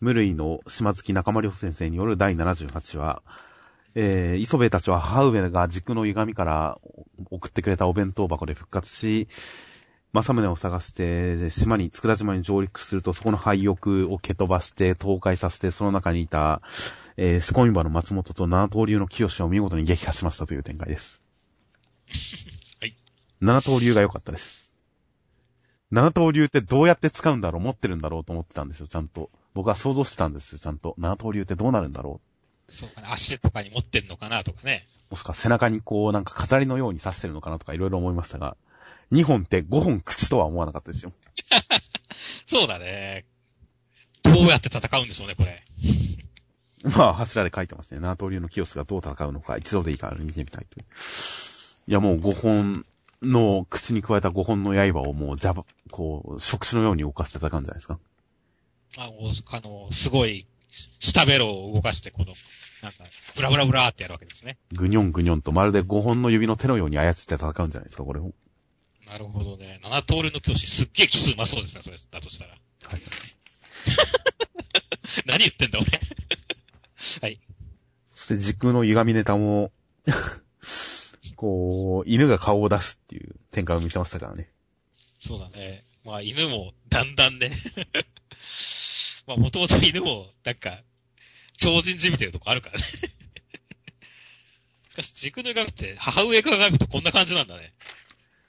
[0.00, 3.22] 無類の島月中間良先生による第78話、
[3.94, 6.78] えー、磯部たちは母上が軸の歪みから
[7.30, 9.28] 送ってくれたお弁当箱で復活し、
[10.12, 16.62] 正宗を探して、島に、佃島に上陸すると、そこの廃屋を蹴飛ばして、倒壊させて、その中にいた、
[17.16, 21.20] えー、仕込み場の松本と七刀流の清を見事に撃破しましたという展開です。
[22.80, 22.96] はい。
[23.40, 24.72] 七刀流が良かったです。
[25.90, 27.62] 七刀流ってどうやって使うんだろう？
[27.62, 28.24] 持ってるんだろう？
[28.24, 29.30] と思ってたんですよ、ちゃんと。
[29.52, 30.94] 僕は想像してたんですよ、ちゃんと。
[30.96, 32.20] 七刀流ってどうなるんだろ
[32.68, 33.08] そうかね。
[33.10, 34.86] 足とかに持ってんのかなとかね。
[35.10, 38.56] うもしくは背中にこう、なんか飾りのように刺してるのかなとかいろいろ思いましたが、
[39.12, 41.12] 2本って5本口とは思わなかったですよ。
[42.46, 43.26] そうだね。
[44.22, 45.62] どうやって戦うんでしょうね、これ。
[46.96, 48.00] まあ、柱で書いてますね。
[48.00, 50.86] 七刀流の清がどう戦うのか、一度でいいから見てみたいという。
[51.86, 52.86] いや、もう5本
[53.22, 57.98] の、口に加えた5本の刃をもう、ジャブ、こう、触手のように動かして戦うんじゃないですか。
[58.96, 59.12] あの、
[59.50, 60.46] あのすごい、
[60.98, 62.34] 下ベロを動かして、この、
[62.82, 63.04] なんか、
[63.36, 64.58] ブラブラブラーってやるわけですね。
[64.72, 68.32] ぐにょんぐにょんとまるで5本の指の手のように操って戦うんじゃないですか、これを。
[69.06, 69.80] なるほどね。
[69.82, 72.50] 七通りの教師、すっげえ奇数うまそうですね、それ、だとしたら。
[72.52, 72.56] は
[72.96, 73.00] い。
[75.26, 76.00] 何言ってんだ、俺。
[77.20, 77.40] はい。
[78.08, 79.72] そして時空の歪みネタも、
[81.36, 84.50] こう、犬が顔を出すっていう展開を見せましたからね。
[85.20, 85.84] そうだね。
[86.04, 87.52] まあ、犬も、だんだんね。
[89.26, 90.82] まあ、もともと犬も、なんか、
[91.56, 92.84] 超人じみてるとこあるからね。
[94.90, 97.72] しかし、軸の鏡って、母上から見るとこんな感じなんだね。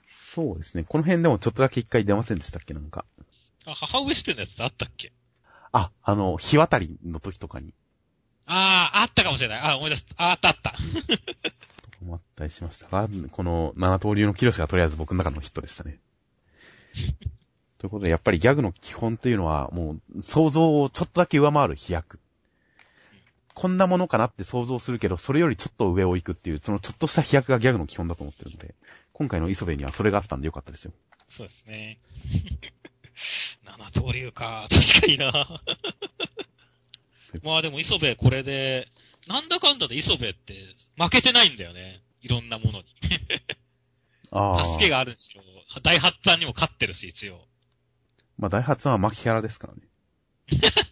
[0.08, 0.84] そうですね。
[0.84, 3.04] この辺でもちょっとだけ一回出ませんでしたっけ、なんか。
[3.64, 5.12] あ、母上視点のやつってあったっけ？
[5.72, 7.72] あ、あの、日渡りの時とかに、
[8.46, 9.60] ああ、あったかもしれない。
[9.60, 10.14] あ思い出した。
[10.22, 10.76] ああったあった。
[12.00, 15.98] 思ったりしましたが、この七刀流のキロシがとりあえず僕の中のヒットでしたね。
[17.86, 22.18] ということで、やっぱりギャグの基本っていうのは、もう、想像をちょっとだけ上回る飛躍。
[23.54, 28.74] こんなものかなって想像するけど、それよりちょっと上を行くっていう、そのちょっとした飛躍がギャグの基本だと思ってるので、
[29.12, 30.92] 今回の磯部にはそれがあったんでよかったですよ。
[31.28, 31.98] そうですね。
[33.64, 34.66] 七刀流か。
[34.68, 35.62] 確かにな。
[37.42, 38.88] まあでも磯部これで、
[39.28, 40.54] なんだかんだで磯部って
[40.98, 42.02] 負けてないんだよね。
[42.20, 42.84] いろんなものに。
[44.74, 45.42] 助けがあるんですよ。
[45.82, 47.46] 大発端にも勝ってるし、一応。
[48.38, 49.80] まあ、大発は巻きキャラですからね。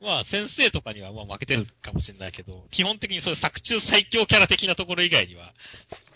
[0.00, 5.52] まあ先生とかにはまあ負けてるかもしれないけど、基本的にそういう作中最強キャラ的なところ以外には、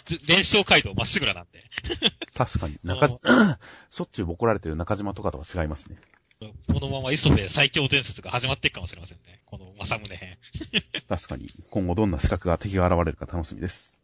[0.05, 1.65] ず連勝街道まっしぐらなんで。
[2.35, 2.79] 確かに。
[2.85, 3.09] 中、
[3.91, 5.99] しょっちゅう怒られてる中島とかとは違いますね。
[6.41, 9.41] このまま磯部最強伝説が始まっていくかもしれませんね。
[9.47, 10.39] この正宗編。
[11.09, 11.51] 確かに。
[11.71, 14.01] 今後どんな資格が敵が現れるか楽しみです。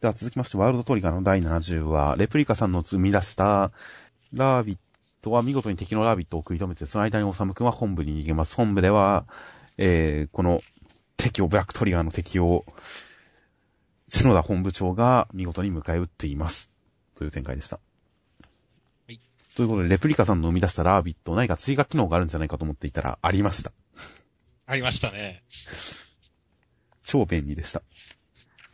[0.00, 3.72] では続きまして、ワールドトリガーの第70話、レプリカさんの生み出した、
[4.34, 4.78] ラービッ
[5.24, 8.54] トは見事に敵のラービットを食い止めて、その間にオサム君は本部に逃げます。
[8.54, 9.26] 本部では、
[9.78, 10.60] えー、この
[11.16, 12.64] 敵を、ブラックトリガーの敵を、
[14.08, 16.70] 篠田本部長が見事に迎え撃っています。
[17.14, 17.80] という展開でした。
[19.06, 19.20] はい。
[19.56, 23.72] ということで、レプリカさんの生み出したラービット、何か追加機能があるんじゃないかと思っていたら、ありました。
[24.66, 25.42] ありましたね。
[27.02, 27.82] 超便利でした。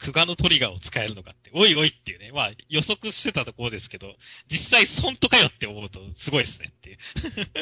[0.00, 2.32] クガのトリガーを使えるのかって、おいおいっていうね。
[2.32, 4.14] まあ予測してたところですけど、
[4.48, 6.98] 実際本当かよって思うとすごいですねっていう。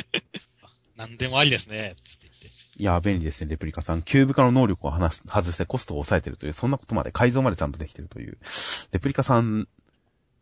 [0.97, 2.51] 何でもありですね、つって言って。
[2.77, 4.03] いやー、便利ですね、レプリカさん。
[4.03, 8.39] キューブ化の能力を話し外してコストを抑えてるという、そんなことまで改造までちゃんとできてるという。
[8.93, 9.69] レプリカさん、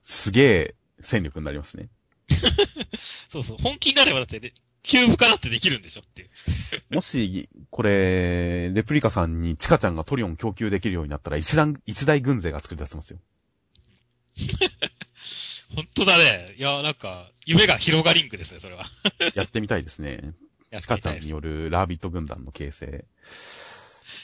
[0.05, 1.89] すげえ戦力になりますね。
[3.29, 3.57] そうそう。
[3.59, 4.53] 本気になればだって
[4.87, 6.31] キューブ化だってできるんでしょって。
[6.95, 13.19] もし、これ、レプリカさんにチカちゃんがトリオン供給できるようになったら一段、一大軍勢が作り出せますよ。
[15.75, 16.55] 本当だね。
[16.57, 18.87] いや、なんか、夢が広がリンクですね、それは。
[19.35, 20.35] やってみたいですね。
[20.81, 23.05] チカちゃんによるラービット軍団の形成。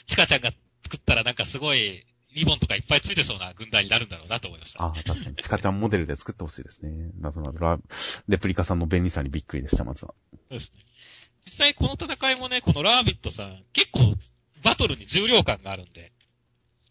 [0.05, 0.51] チカちゃんが
[0.83, 4.83] 作ったらなんかすごい、リボンとかいっぱいついてそうな軍団になるんだろうなと思いました。
[4.83, 5.35] ああ、確かに。
[5.37, 7.11] チカちゃんモデルで作ってほしいですね。
[7.19, 7.79] などなど、ラ
[8.27, 10.13] レプリカさんの便利さにびっくりでした、まずは。
[10.49, 10.79] そうですね。
[11.45, 14.15] 実際この戦いもね、このラービットさん、結構
[14.63, 16.11] バトルに重量感があるんで、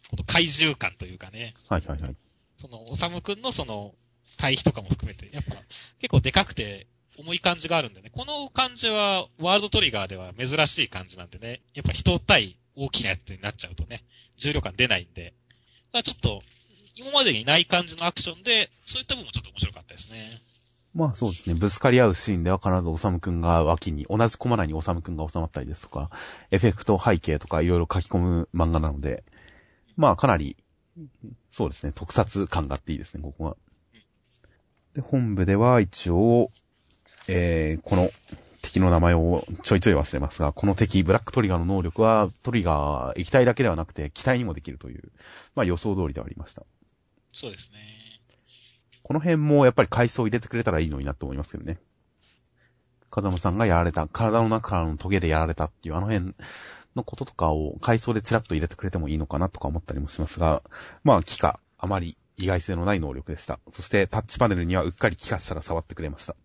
[0.09, 2.15] この怪獣感というかね、はいはいはい。
[2.59, 3.95] その、おさむくんのその、
[4.37, 5.55] 対比とかも含めて、やっぱ
[5.99, 6.87] 結構でかくて
[7.17, 14.03] 重い感じがあるんでね、この感じはワールドトリガーでは珍しい感じなんでね、やっぱ人対大きなやつになっちゃうとね、
[14.37, 16.41] 重量感出ないんで、だからちょっと、
[16.95, 20.41] 今までにない感じのアクションで、そういった部分もちょっと面白かったですね。
[20.93, 21.55] まあそうですね。
[21.55, 26.11] ぶつかり合うシーンでは必ずオサムくんが脇に、同じコマ内にオサムくんが収まったりですとか、
[26.51, 29.23] エフェクト背景とかいろいろ書き込む漫画なので、
[29.95, 30.55] まあかなり、
[31.49, 31.93] そうですね。
[31.95, 33.57] 特撮感があっていいですね、ここは。
[34.93, 36.51] で、本部では一応、
[37.27, 38.09] えー、この
[38.73, 45.11] 敵の名前をちょいちょい忘れますが、この敵、ブラックトリガーの能力は、トリガー液体だけではなくて、機体にもできるという、
[45.53, 46.63] まあ予想通りではありました。
[47.31, 47.79] そうですね。
[49.03, 51.77] この辺もやっぱり階層入れてくれたらいいのになと思いますけどね。
[53.11, 56.33] 風間さんがやられた、体の中からのトゲでやられたっていうあの辺
[56.95, 60.63] のこととかを階層でチラッと入れてくれてもいいのかなとか思ったりもしますが、
[61.03, 63.59] まあ、機械、あまり意外性のない能力でした。
[63.71, 66.35] そしてタッチパネルにはうっかり気化したら触ってくれました。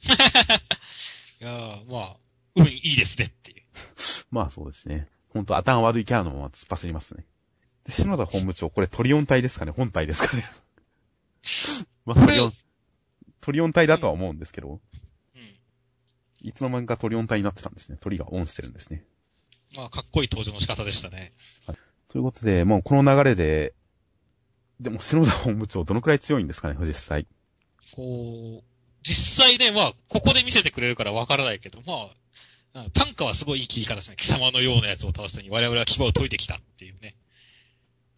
[1.40, 2.16] いやー、まあ、
[2.56, 3.62] 運いいですねっていう。
[4.30, 5.08] まあそうですね。
[5.28, 7.24] ほんと頭悪いキャラのまま突っ走りますね。
[7.84, 10.44] で、篠田本部長、これトリオン体ですかね本体ですかね
[12.04, 12.54] まあトリオン、
[13.40, 14.80] トリオン体だとは思うんですけど、
[15.34, 15.58] うん。
[16.40, 17.98] いつの間にかトリオン体になってたんですね。
[18.00, 19.04] トリがオンしてるんですね。
[19.74, 21.34] まあ、かっこいい登場の仕方でしたね。
[22.08, 23.74] ということで、もうこの流れで、
[24.80, 27.26] でも篠田本部長どのくらい強いんですかね、実際。
[27.94, 28.77] こう、
[29.08, 32.10] 実際ね、まあ、ここで見せてくれるからわからないけど、ま
[32.74, 34.16] あ、あ単価はすごいいい切り方ですね。
[34.16, 37.16] 貴様のようなやつを倒すのに我々は牙を解いてきたっていうね。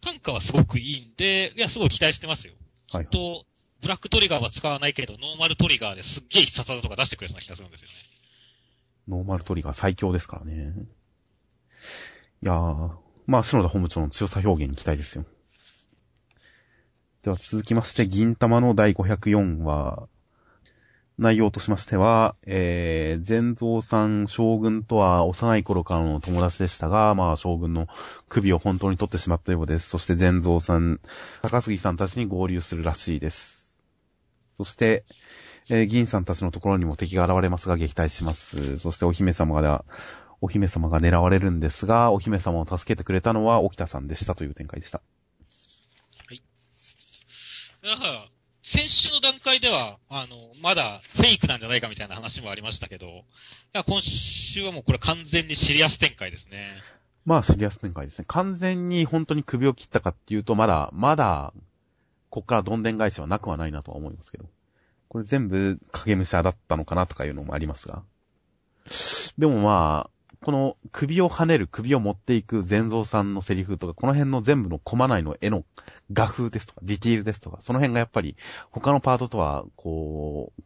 [0.01, 2.53] 啖呵はすごくいいんで、いや、すごい期待してますよ。
[2.91, 3.05] はい。
[3.05, 3.45] と、
[3.81, 7.93] ブラックトリガーは使わないけど、ノーマルトリガーですっげえ必殺技とか出してくれそうな気がするんですよね。
[9.07, 10.73] ノーマルトリガー最強ですからね。
[12.43, 12.91] いやー、
[13.27, 15.25] まあ、忍田本部長の強さ表現に期待ですよ。
[17.23, 20.09] では続きまして、銀魂の第504話。
[21.21, 27.87] 内容としましては、えー、全蔵さん、将軍とは幼い頃からの友達でしたが、まあ、将軍の
[28.27, 29.87] 首を本当に取ってしまったようです。
[29.87, 30.99] そして全蔵さん、
[31.43, 33.71] 高杉さんたちに合流するらしいです。
[34.57, 35.05] そして、
[35.69, 38.79] えー銀さんたちのところにも敵が現れますが撃退します。
[38.79, 39.85] そしてお姫様が、
[40.41, 45.03] お姫様が狙われるんですが、お姫様を助けてくれたのは沖田さんでしたという展開でした。
[47.83, 48.40] だから、
[48.73, 53.25] 先週の段階では、あの、まだフェイクなんじゃないかみたいな話もありましたけど、
[53.73, 56.71] 今週はもうこれ完全にシリアス展開ですね。
[57.25, 58.25] まあ、シリアス展開ですね。
[58.29, 61.51] 完全に本当に首を切ったかっていうと、まだ、まだ、
[62.29, 64.45] こっからどんでん返しはなくはないなとは思いますけど。
[65.09, 68.03] これ全部影武者だったのかなとかいうのもありますが。
[69.37, 70.09] でもまあ、
[70.43, 75.63] この首を跳ねる、首を持っていく全蔵さんのセリフとか、この辺の全部のコマ内の絵の
[76.11, 78.35] 画風ですとか、ディティールですとか、その辺がやっぱり
[78.71, 80.63] 他のパートとは、こう、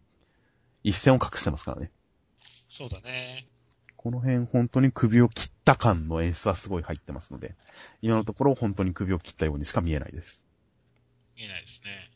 [0.84, 1.92] 一線を隠してますからね。
[2.70, 3.48] そうだね。
[3.98, 7.56] この辺本当に首を切った感の演出はすごい入ってますので、
[8.02, 10.42] 今のところ本当に首を切ったようにしか見えないです。
[11.36, 12.12] 見えないですね。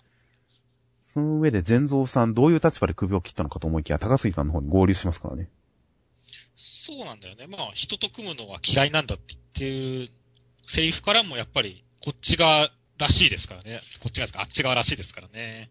[1.01, 5.49] その上で全蔵さんどういう立場で首を切ったのかと思いきや、高杉さんの方に合流しますからね。
[6.89, 7.45] そうなんだよね。
[7.45, 10.11] まあ、人と組むのは嫌いなんだって言ってる
[10.67, 13.81] セリフからもやっぱり、こっち側らしいですからね。
[13.99, 15.69] こっち側ですか、あっち側らしいですからね。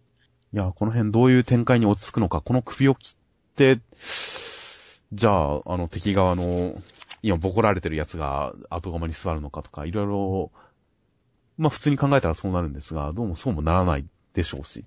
[0.55, 3.14] いや、この辺どういう展開に落ち着くのか、この首を切っ
[3.57, 3.81] て、
[5.12, 6.81] じゃあ、あの敵側の、
[7.25, 10.53] 今ボコられてるやつが後釜に座るのかとか、いろいろ、
[11.57, 14.85] まあ普通に考えたらそうなるんですが、どうもそうもならないでしょうし、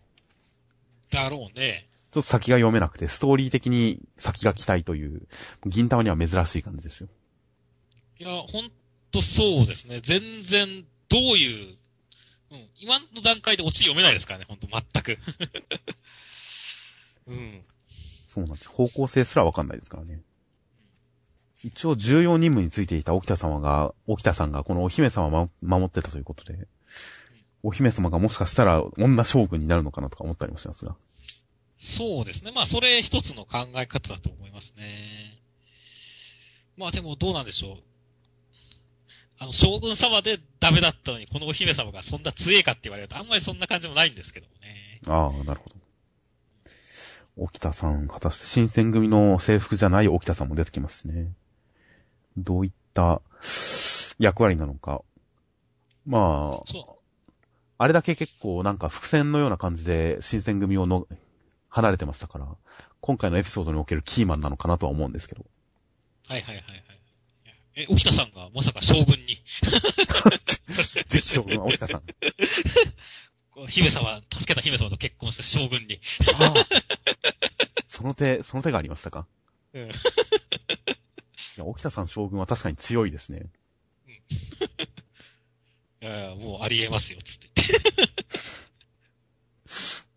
[1.12, 1.91] だろうね。
[2.12, 5.28] ちょっと先が読めなくて、ストーリー的に先が期待という、
[5.66, 7.09] 銀玉には珍しい感じですよ。
[8.20, 8.70] いや、ほん
[9.12, 10.01] とそうですね。
[10.03, 11.78] 全然、どういう、
[12.51, 15.18] うん、今の段階でオチ読めないですからね、ほんと、全く。
[17.28, 17.64] うん。
[18.26, 18.68] そうなんです。
[18.68, 20.22] 方向性すらわかんないですからね。
[21.64, 26.68] 一応重要任務についていた沖田様が、沖田さんがこのお姫様をま守ってたということで、
[27.64, 30.97] お姫様がもしかしたら女将軍になるのかなとか思ったりもしますが。
[31.82, 32.52] そうですね。
[32.52, 35.40] まあ、それ一つの考え方だと思いますね。
[36.78, 37.78] まあ、でもどうなんでしょう。
[39.40, 45.02] あの、将軍様でダメだったのに、このお姫様がそんな強いかって言われると、あんまりそんな感じもないんですけどもね。
[45.08, 45.76] ああ、なるほど。
[47.38, 51.34] 沖田さん、果たして新選組の制服じゃない沖田さんも出てきますね。
[52.38, 53.24] どういった
[54.20, 55.02] 役割なのか。
[56.06, 57.00] まあ、そ
[57.80, 61.08] あれだけ結構なんか伏線のような感じで新選組をの
[61.72, 62.48] 離れてましたから、
[63.00, 65.42] 今回のエピソードにおけるキーマンなのかなとは思うんですけど。
[65.42, 65.46] う。
[66.32, 66.84] はいはいはいはい。
[67.76, 69.42] え、沖田さんがまさか将軍に、
[71.08, 72.04] 実証の沖田さん。
[73.70, 76.02] 姫様、助けた姫様と結婚して将軍に。
[76.36, 76.54] ああ
[77.88, 79.26] その手、その手がありましたか？
[79.74, 79.84] うん。
[79.88, 79.92] い
[81.56, 83.46] や、沖田さん将軍は確かに強いですね。
[86.02, 87.50] いやいやもうありえますよ、つって。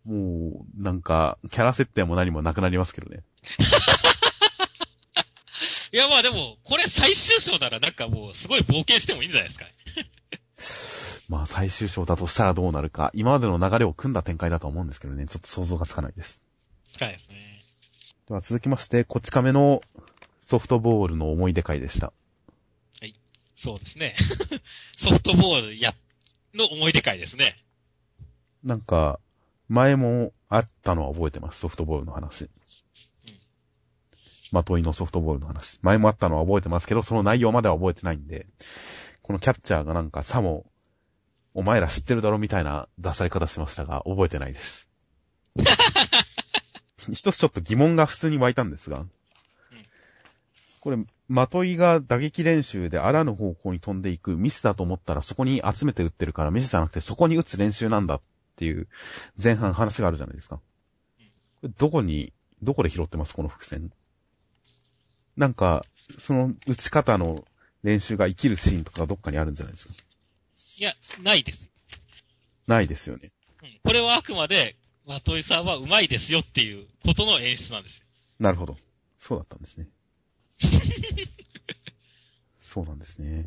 [0.05, 3.23] もう、なんか、キャラ設定も何もなくなりますけどね。
[5.91, 9.71] いや、まあでも、これ最終章ならなんかもう、すごい冒険してもいいんじゃないですかね。
[11.29, 16.43] まあ、最終章だとしたらどうなるか、今までの流れを組んだ展開だと思うんですけどね、ちょっと想像がつかないです。
[16.93, 17.63] 近いですね。
[18.27, 19.81] では続きまして、こち亀の
[20.39, 22.13] ソフトボールの思い出会でした。
[23.55, 24.15] そうですね。
[24.97, 25.95] ソフトボールや、
[26.53, 27.63] の思い出会ですね。
[28.63, 29.19] なんか、
[29.67, 32.49] 前もあったのは覚えてます、ソフトボールの話。
[34.51, 35.79] まといのソフトボールの話。
[35.81, 38.47] 前もあったのは覚えてますけど、その内容までは覚えてないんで、
[39.21, 40.65] このキャッチャーがなんかさも、
[41.53, 44.87] お前ら知ってるだろみたいな出され方しましたが、覚えてないです。
[47.11, 49.05] 一つちょっと疑問が普通に湧いたんですが、
[50.79, 50.97] これ、
[51.27, 58.21] まといが打撃練習であらぬ方向に飛んでいくミスだと思ったらそこに集めて打ってるからミスじゃなくてそこに打つ練習なんだっ
[58.55, 58.87] ていう
[59.41, 60.57] 前半話があるじゃないですか。
[60.57, 60.61] こ
[61.63, 63.91] れどこに、どこで拾ってますこの伏線？
[65.37, 65.85] なんか、
[66.17, 67.45] その打ち方の
[67.83, 69.93] 練習が生きるシーンとかどっかにあるんじゃないですか？
[70.77, 71.69] いや、ないです。
[72.67, 73.31] ないですよね。
[73.61, 73.79] うん。
[73.83, 74.75] これはあくまで、
[75.07, 78.05] まといさんは上手いですよっていうことの演出なんですよ。
[78.39, 78.77] なるほど。
[79.19, 79.87] そうだったんですね。
[82.59, 83.45] そうなんですね。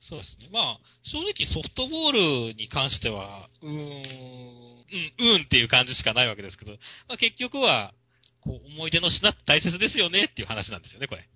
[0.00, 0.48] そうですね。
[0.50, 6.72] まあ、正直ソフトボールに関しては、うーん、うん、うんっていう感じしかないわけですけど、
[7.06, 7.92] まあ結局は、
[8.40, 11.28] こう、思い出の品って大切ですよねっていう話なんですよね、これ。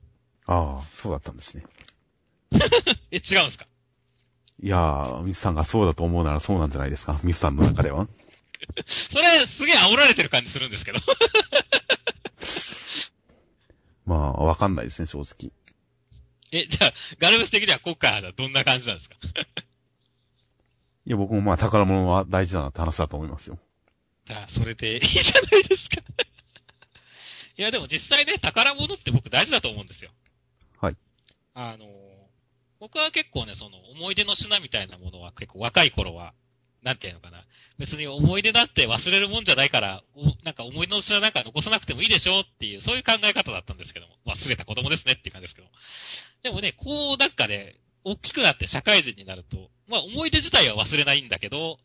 [0.47, 1.65] ああ、そうだったんですね。
[3.12, 3.67] え、違うんですか？
[4.62, 7.21] いやー、ミスさんがそうだと思うならそうなんじゃないですか？
[7.23, 8.09] ミスさんの中では。
[8.89, 11.01] それ、すげえ煽られてる感じするんですけど。
[14.07, 15.53] まあ、わかんないですね、正直。
[16.57, 19.17] え、じゃあ、ガルブス的には今回はどんな感じなんですか？
[21.07, 23.59] いや、僕もまあ、宝物は大事だなって話だと思いますよ。
[24.31, 25.97] あそれでいいじゃないですか。
[27.59, 30.11] いや、でも実際ね、宝物って僕大事だと思うんですよ。
[30.81, 30.97] はい。
[31.55, 31.87] あの、
[32.81, 36.33] 僕は結構ね、その思い出の品みたいなものは結構若い頃は、
[36.85, 37.45] なんていうのかな。
[37.78, 44.14] 別に思い出だって忘れるもんじゃないから、おなんか思い出の品なんか残さなくてもいいでしょっていう、そういう考え方だったんですけども。
[44.26, 45.68] 忘れた子供ですねっていう感じですけど。
[46.43, 51.78] でもね、こうなんかね、大きくなって社会人になると、まあ思い出自体は忘れないんだけど、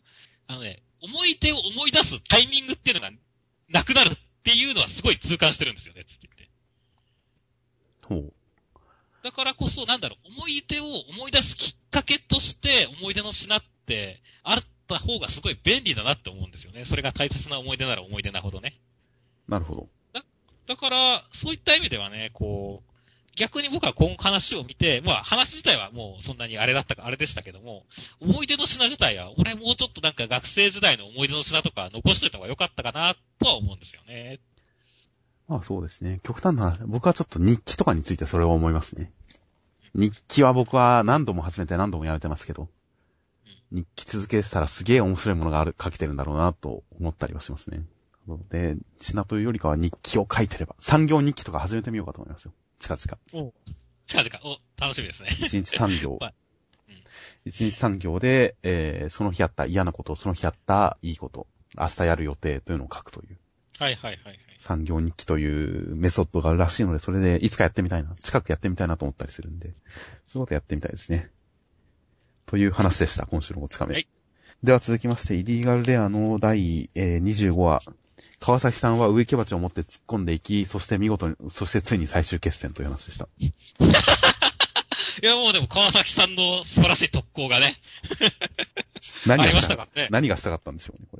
[0.47, 3.11] あのね、思い出を思い出すタイミングっていうのが
[3.69, 6.27] なくなるっていうのはすごい痛感してるんですよね、つって
[8.09, 8.25] 言って。
[8.25, 8.33] ほう。
[9.23, 14.59] だからこそ、なんだろう、思い出を思い出すきっかけとして、思い出の品って、あ
[14.95, 16.85] った方がすごい便利だなって思うんですよね。
[16.85, 18.79] それが大切な思い出なら思い出なほどね。
[19.47, 19.87] なるほど。
[20.67, 22.89] だから、そういった意味ではね、こう、
[23.35, 27.85] 逆に僕はこの話を見て、まあ話自体はもうそんなにあれだったか、あれでしたけども、
[28.19, 34.39] 思い出の品自体は、俺もうちょっとなんか学生時代の思い出の品とか残しといた方が良かったかな、とは思うんですよね。
[35.47, 36.19] まあそうですね。
[36.21, 39.11] 極端な話、僕はちょっと日記とかについてそれを思いますね。
[39.95, 42.69] 日記は僕は何度も始めて何度もやめてますけど、
[43.71, 47.83] 日記続けてたらすげえ面白いものがある、書けてるんだろうなと思ったりはしますね。
[48.49, 52.53] で、品というよりかは日記を書いてれば、産業日記とか始めてみようかと思いますよ。
[52.79, 53.47] 近々。
[53.47, 53.53] お
[54.05, 55.37] 近々、お、楽しみですね。
[55.39, 56.33] 一日産業はい
[56.89, 56.95] うん。
[57.45, 61.47] 一日産業で、えー、その日あった嫌なこと、その日あったいいこと、
[61.77, 63.37] 明日やる予定というのを書くという、
[63.77, 64.39] はいはいはいはい。
[64.59, 69.73] 産業日記というメソッドがあるらしいので、それでいつかやってみたいな、近くやってみたいなと思ったりするんで、
[70.27, 71.31] そういうことやってみたいですね。
[72.49, 73.93] という話でした、今週の5日目。
[73.93, 74.07] はい
[74.61, 77.81] では続きまして、イリーガルレアの第、えー25話。
[78.41, 83.29] 川崎さんは植木鉢を持って突っ込んでいき、そして見事に、そしてついに最終決戦という話でした。
[83.39, 83.53] い
[85.25, 87.77] やもうでも川崎さんの素晴らしい特攻がね、
[89.25, 90.09] 何がしたたからね。
[90.11, 91.17] 何がしたかったんでしょうね、こ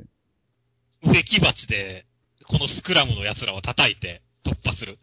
[1.04, 1.12] れ。
[1.14, 2.06] 植木鉢で、
[2.44, 5.00] このスクラムの奴らを叩いて突破する。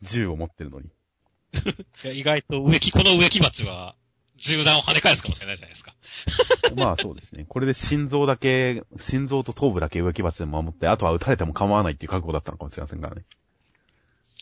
[0.00, 0.86] 銃を持ってるのに。
[2.04, 3.96] いや意外と植木、この植木鉢は、
[4.40, 5.94] 銃弾を跳ね返すかもしれないじゃないですか。
[6.74, 7.44] まあそうですね。
[7.46, 13.22] これで心臓だけ、心臓と頭部だけ植木鉢で守って、あとは撃たれても構わないっていう覚悟だったのかもしれませんからね。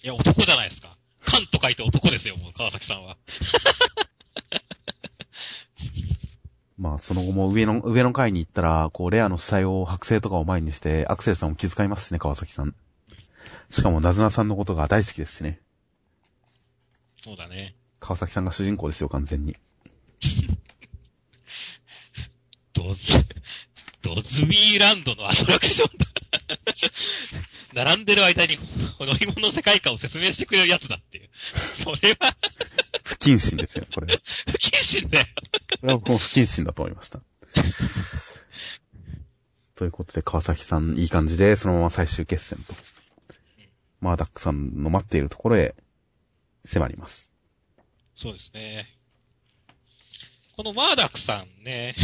[0.03, 0.97] いや、男じゃないですか。
[1.21, 3.17] カンと書いて男ですよ、もう、川崎さんは。
[6.79, 12.73] まあその後も上の、上の階に行ったら、こうレアの死体を剥製とかを前にして、アクセルさんを気遣いますしね、川崎さん。
[13.69, 15.61] しかもナズナさんのことが大好きですしね。
[17.25, 17.75] そうだね。
[17.99, 19.57] 川崎さんが主人公ですよ、完全に。
[22.73, 23.13] ドズ、
[24.03, 26.07] ドズミーランドのアトラクションだ。
[27.75, 28.59] 並んでる間に、
[28.99, 31.31] この芋の世界観を説明してくれるやつだっていう。
[31.53, 32.37] それは、
[33.05, 34.17] 不謹慎ですよ、これ。
[34.17, 35.27] こ 不謹慎だよ。
[35.83, 37.21] れは僕も不謹慎だと思いました。
[39.75, 42.75] ということで、川崎さん、いい感じで、そのまま最終決戦と。
[44.01, 45.75] マーダックさんの待っているところへ
[46.65, 47.33] 迫ります。
[48.15, 48.98] そうですね。
[50.59, 51.95] このマーダックさんね、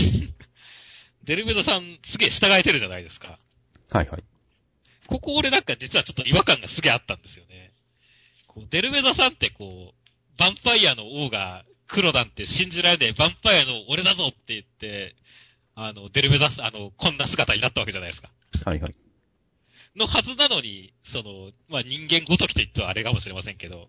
[1.25, 3.37] デルベドさんすげえ従えてるじゃないですか。
[3.91, 4.23] はいはい。
[5.09, 7.73] ここ俺なんか実はちょっと違和感がすげえあったんですよね。
[8.47, 9.93] こうデルベドさんってこ
[10.39, 15.17] う、ヴァンパイアの王が黒なんて信じられねえ、ヴァンパイアの俺だぞって言って、
[15.75, 18.31] あの、デルベドさん、あの、こんな姿になったわけじゃないですか。
[18.65, 18.95] はいはい。
[19.97, 23.89] のはずなのに、その、まあ、人間ごときと言ってはあれかもしれませんけど、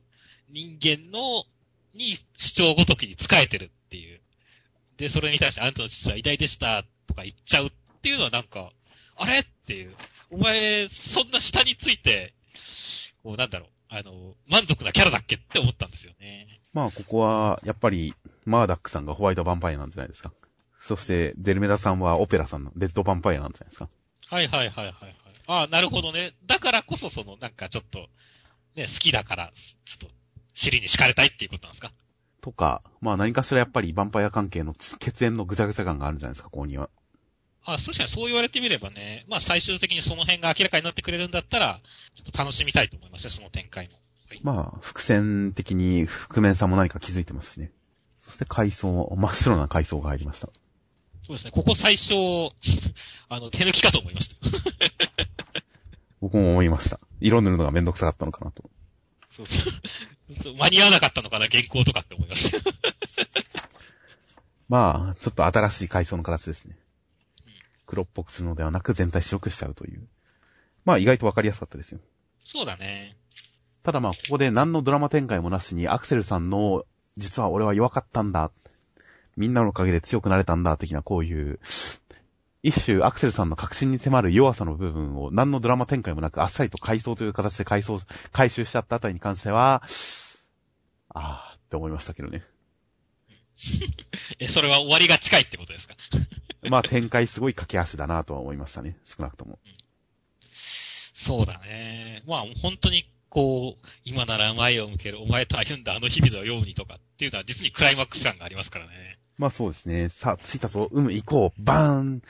[0.49, 1.45] 人間の、
[1.93, 4.21] に主張ごときに仕えてるっていう。
[4.97, 7.71] で、それに対してあなたの父は偉大でしたとか言っちゃうっ
[8.01, 8.71] ていうのはなんか、
[9.17, 9.95] あれっていう。
[10.31, 12.33] お前、そんな下について、
[13.23, 16.59] こうなんだろう、あの、満足なキャラだっけって思ったんですよね。
[16.73, 18.13] まあ、ここは、やっぱり、
[18.45, 20.33] マーダックさんがホワイトヴァンパイアなんじゃないですか。
[20.79, 23.89] そして、デルメダさんはオペラさんの、レッドヴァンパイアなんじゃないですか。
[24.27, 25.15] はいはいはいはいはい。
[25.47, 26.33] ああ、なるほどね。
[26.45, 28.09] だからこそその、なんかちょっと、
[28.75, 29.53] ね、好きだから、
[29.85, 30.07] ちょっと、
[30.53, 31.91] 尻に敷かれたいっていうことなんですか？
[32.45, 36.91] とか、まあ何かしらやっぱりヴァンパイア関係の血縁のぐちゃぐちゃ感があるんじゃないですか、ここには。
[37.63, 41.81] あ、確かにそう言われてみればね、まあ最終的にその辺が明らかになってくれるんだったら、
[42.13, 43.95] ちょっと楽しみたいと思いますね、その展開も。
[44.29, 47.71] はい、まあ、伏線的に覆面さんも何か気づいてますしね。
[48.19, 50.49] そして階層、真っ白な階層が入りました。
[51.25, 52.13] そうですね、ここ最初、
[53.27, 54.35] あの、手抜きかと思いました。
[56.21, 56.99] 僕も思いました。
[57.19, 58.69] 色塗るのがめんどくさかったのかなと。
[59.31, 59.73] そうそう
[60.57, 62.57] 間に合わなかったのかな、原稿とかって思いました。
[64.67, 66.77] まあ、ちょっと新しい階層の形ですね。
[67.85, 70.07] 黒っぽくするのではなく全体白くしちゃうという。
[70.83, 71.99] まあ意外とわかりやすかったですよ。
[72.43, 73.15] そうだね。
[73.83, 76.83] ただまあここで何のドラマ展開もなしにアクセルさんの、
[77.17, 78.51] 実は俺は弱かったんだ。
[79.37, 81.59] みんなのおかげで強くなれたんだ、的なこういう、
[82.67, 87.99] 一種アクセルさんの確信に迫る弱さの部分を何のドラマ展開もなくあっさりと回想という形で回想、
[88.31, 89.83] 回収しちゃったあたりに関しては、
[91.13, 92.43] あーって思いましたけどね。
[94.39, 95.95] え、それは終わりが近いってことですか？
[96.69, 98.97] まあ展開すごい駆け足だなとは思いましたね。
[99.05, 99.59] 少なくとも。
[101.13, 102.23] そうだね。
[102.25, 103.05] まあ本当に
[103.35, 109.19] こう、今なら前を向ける、お前と歩んだあの日々のようにとかっていうのは実にクライマックス感がありますからね。
[109.37, 110.07] まあそうですね。
[110.07, 112.21] さあ、着いたぞ、うむ、行こう、バーン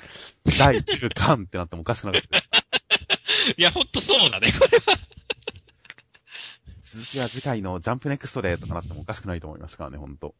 [0.57, 2.39] 第10巻ってなってもおかしくなかった。
[3.55, 4.99] いや、ほんとそうだね、これは。
[6.81, 10.33] 続きは次回のジャンプネクストでとかなってもおかしくないと思いましたからね、ほんと。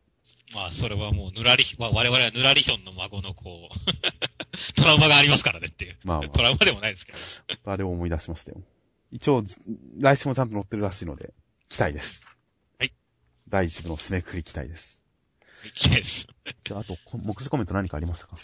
[0.55, 5.99] まあ、それはもう、ぬらり、まあ、我々はぬらりひょんの孫のこう、 トラウマがありますからねっていう。
[6.03, 7.71] まあまあトラウマでもないですけど。
[7.71, 8.63] あれを思い出しましたよ。
[9.15, 9.45] 一応、
[9.97, 11.33] 来週もちゃんと載ってるらしいので、
[11.69, 12.27] 期待です。
[12.77, 12.93] はい。
[13.47, 14.99] 第一部の締めくくり期待です。
[15.85, 16.27] いいです。
[16.65, 18.35] であと、こ目次コメント何かありましたか？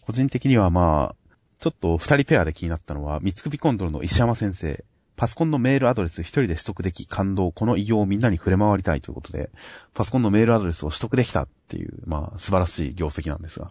[0.00, 4.84] 個人的にはまあ、ちょっと二人ペアで気になったのは、三つ首コンドルの石山先生。
[5.14, 9.50] パソコンのメールアドレス一人で取得でき、感動、この異業をみんなに触れ回りたいということで、
[9.94, 13.70] パソコンのメールアドレスを取得できたっていう、まあ、素晴らしい業績なんですが。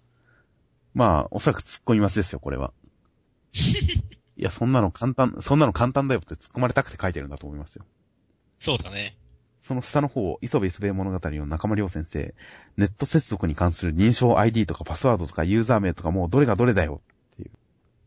[0.92, 2.74] まあ、おそらく突っ込みますですよ、これは。
[4.40, 7.84] いや、そんなの簡単、そんなの簡単だよって突っ込まれたくて書いてるんだと思いますよ。
[8.58, 9.18] そうだね。
[9.60, 12.34] その下の方、磯部磯部物語の中間良先生、
[12.78, 17.02] ネット接続に関する認証 ID とかパスワードとかユーザー名とかもうどれがどれだよ
[17.34, 17.50] っていう。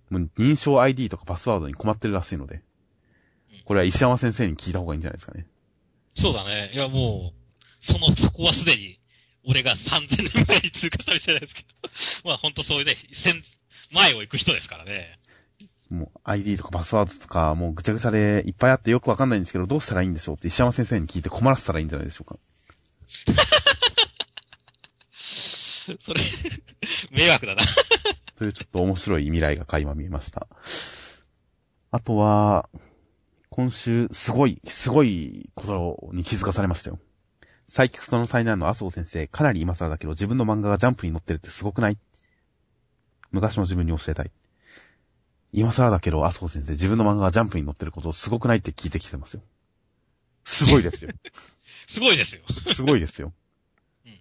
[0.09, 2.63] もう認証 ID とかパスワードに困ってるらしいので、
[3.65, 5.45] これは石山先生に聞いた方がいいんじゃないですかね。
[6.15, 6.71] そうだね。
[6.73, 8.99] いや、もう、その、そこはすでに、
[9.45, 11.67] 俺が3000年前に通過したりしてないですけど。
[12.25, 13.43] まあ本当そういうね、先、
[13.91, 15.19] 前を行く人ですからね。
[15.93, 20.35] もう ID とかパスワードとかもうぐちゃぐちゃでいっぱいあってよくわかんないんですけど、どうしたらいいんでしょう？
[20.35, 22.39] って石山先生に聞いて困らせたらいいんじゃないでしょうか。
[25.99, 26.21] それ、
[27.11, 27.63] 迷惑だな。
[28.35, 30.47] というちょっと面白い未来が垣間見えました。
[31.91, 32.69] あとは、
[33.49, 36.99] 今週、すごい、すごいことに気づかされましたよ。
[37.67, 41.97] サイキクソの災難の麻生先生、かなり今更だけど自分の漫画がジャンプに載ってるってすごくない？
[43.31, 44.31] 昔の自分に教えたい。
[45.53, 49.41] 今更だけど麻生先生、自分の漫画がジャンプに載ってることすごくないって聞いてきてますよ。
[50.43, 51.11] すごいですよ。
[51.87, 52.41] すごいですよ。
[52.73, 53.31] すごいですよ。
[54.05, 54.19] うん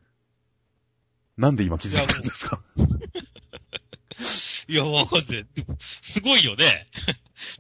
[1.38, 2.62] なんで今気づいたんですか？
[4.68, 5.46] いや、わかんない。
[6.02, 6.86] すごいよね。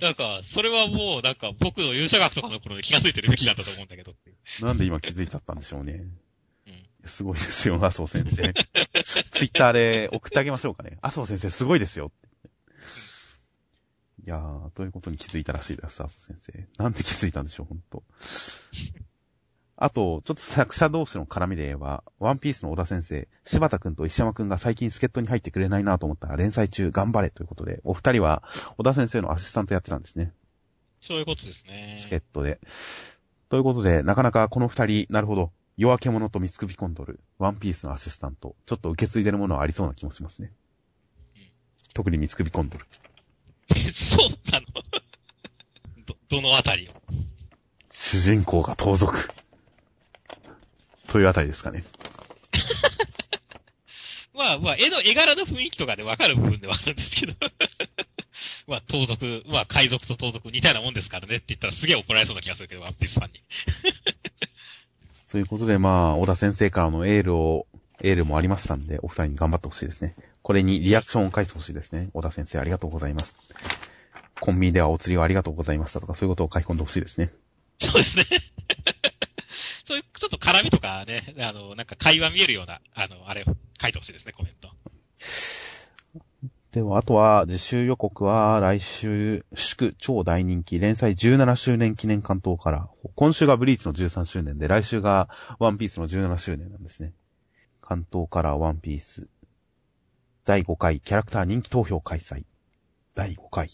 [0.00, 4.14] なんか、それはもう、なんか、僕の勇者学とかの頃に気がついてるべきだったと思うんだけど。
[4.60, 6.04] なんで今気づいちゃったんでしょうね。
[6.66, 6.84] うん。
[7.06, 8.52] すごいですよ、麻生先生。
[9.30, 10.98] ツイッターで送ってあげましょうかね。
[11.02, 12.12] 麻生先生すごいですよ。
[14.24, 16.82] いやー、ということに気づいたらしいです、麻生先生。
[16.82, 18.04] なんで気づいたんでしょう、ほんと。
[19.76, 28.44] あと、ちょっと作者同士の絡みで言えば、ワンピースの小田先生、柴田くんと石山くんが最近助っ人に入ってくれないなと思ったら連載中頑張れということで、お二人は
[28.76, 30.32] 小田先生のアシスタントやってたんですね。
[31.00, 31.96] そういうことですね。
[31.98, 32.60] 助っ人で。
[33.48, 40.52] ということで、なかなかこの二人、なるほど、夜明け者と三つ首コンドル、ワンピースのアシスタント、ちょっと受け継いでるものはありそうな気もしますね。
[41.92, 42.86] 特に三つ首コンドル。
[43.86, 44.66] え そうなの？
[46.06, 46.92] ど、どのあたりを？
[47.90, 49.30] 主人公が盗賊。
[51.08, 51.84] というあたりですかね。
[54.34, 57.34] まあ、まあ、絵の、絵柄の雰囲気とかでわかる部分ではあるんですけど。
[58.66, 63.40] まあ、盗賊、まあ、海賊と盗賊似たようなもんですからねって言ったらすげえ怒られそうな気がするけど、ワンピースファンに。
[65.30, 67.66] ということで、まあ、小田先生からのエールを、
[68.02, 70.14] エールもありましたんで、お二人に頑張ってほしいですね。
[70.42, 72.10] これにリアクションを書いてほしいですね。
[72.12, 73.36] 小田先生ありがとうございます。
[74.40, 77.32] コンビニではお釣りをありがとうございましたとか、そういうことを書き込んでほしいですね。
[77.78, 78.24] そうですね。
[79.86, 83.44] そういう、ちょっと絡みとかね、あの、なんか会話見えるような、あの、あれを
[83.80, 84.68] 書いてほしいですね、コメント。
[86.72, 95.28] では、あとは、自習予告は、来週、祝超大人気、連載17周年記念関東から、今週がブリーチの13周年で、来週が
[95.58, 97.12] ワンピースの17周年なんですね。
[97.82, 99.28] 関東からワンピース。
[100.44, 102.44] 第5回キャラクター人気投票開催。
[103.14, 103.68] 第5回。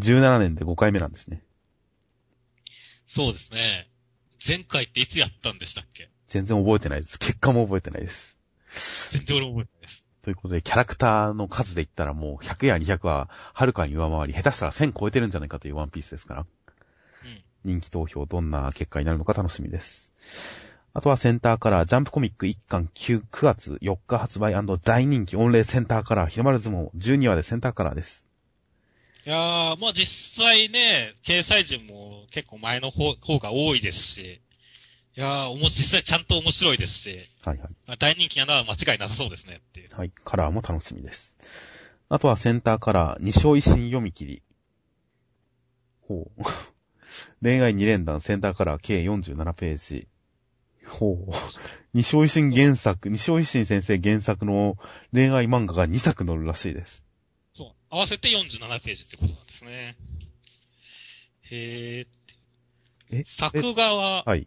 [0.00, 1.44] 17年で5回目なんですね。
[3.06, 3.88] そうですね。
[4.44, 6.10] 前回っていつやったんでしたっけ？
[6.26, 7.18] 全然覚えてないです。
[7.20, 8.36] 結果も覚えてないです。
[9.12, 10.04] 全然俺も覚えてないです。
[10.22, 16.40] ということで、キャラクターの数で言ったらもう100や200ははるかに上回り、下手したら1000超えてるんじゃないかというワンピースですから。
[16.40, 16.46] うん。
[17.64, 20.12] 人気投票どんな結果になるのか楽しみです。
[20.98, 28.26] あとはセンターカラー、ジャンプコミック1巻 9, 9月4日発売大人気御礼センターカラー、ひろまる相撲12話でセンターカラーです。
[29.24, 34.40] いやー、まあ実際ね、掲載順も結構前の方方が多いですし、
[35.16, 37.68] いやー、おも実際ちゃんと面白いですし、はいはい。
[37.86, 39.94] まあ大人気なのは間違いなさそうですねっていう。
[39.94, 40.10] はい。
[40.24, 41.36] カラーも楽しみです。
[42.08, 44.42] あとはセンターカラー、二章維新読み切り。
[46.08, 46.42] ほう。
[47.40, 50.08] 恋愛二連弾センターカラー計47ページ。
[50.88, 51.32] ほう。
[51.94, 54.76] 二章維新原作、二章維新先生原作の
[55.12, 57.04] 恋愛漫画が2作載るらしいです。
[57.54, 57.72] そう。
[57.90, 59.96] 合わせて47ページってことなんですね。
[61.50, 63.16] へー。
[63.16, 64.46] え作画は、はい。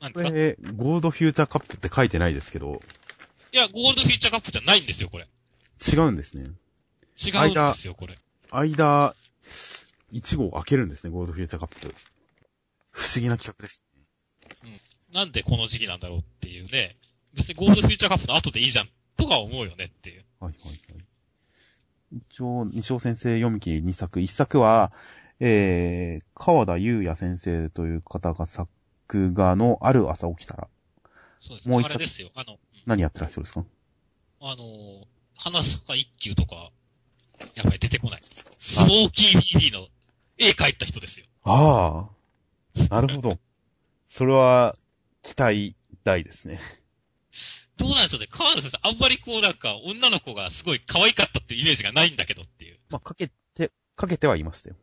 [0.00, 0.28] なんですか？
[0.30, 2.82] これ、ゴールドフューチャーカップって書いてないですけど、
[3.52, 5.26] いや、ゴールドフューチャーカップじゃないんですよ、これ。
[5.90, 6.44] 違うんですね。
[7.16, 8.18] 違うんですよ、これ。
[8.50, 9.14] 間、
[10.12, 11.94] 1号開けるんですね、ゴールドフューチャーカップ。
[12.90, 13.82] 不思議な企画です。
[15.12, 16.96] なんでこの時期なんだろうっていうね。
[17.34, 20.24] 別にゴールドフューチャーカップの後でいいじゃん、とか思うよねっていう。
[20.40, 20.78] はいはいはい。
[22.30, 24.20] 一応、西尾先生読み切り2作。
[24.20, 24.92] 1作は、
[25.40, 28.68] えー、川田優也先生という方が作
[29.32, 30.68] 画のある朝起きたら、
[31.40, 31.72] そうですね。
[31.72, 32.30] もう一作あれですよ。
[32.34, 33.64] あの、うん何やってた人ですか？
[34.40, 35.04] あのー、
[35.36, 36.70] 花坂一休とか、
[37.54, 38.20] やばい、出てこない。
[38.22, 39.88] スモーキー BB の
[40.38, 41.26] 絵描いた人ですよ。
[41.44, 42.08] あ
[42.78, 42.84] あ。
[42.88, 43.38] なるほど。
[44.08, 44.74] それは、
[45.28, 46.58] 期待大ですね。
[47.76, 48.28] どうなんでしょうね。
[48.30, 52.78] 川田先生、あんまりこうなんか、女の子がすごい可愛かったっていうイメージがないんだけどっていう。
[52.88, 54.76] まあ、かけて、かけてはいましたよ。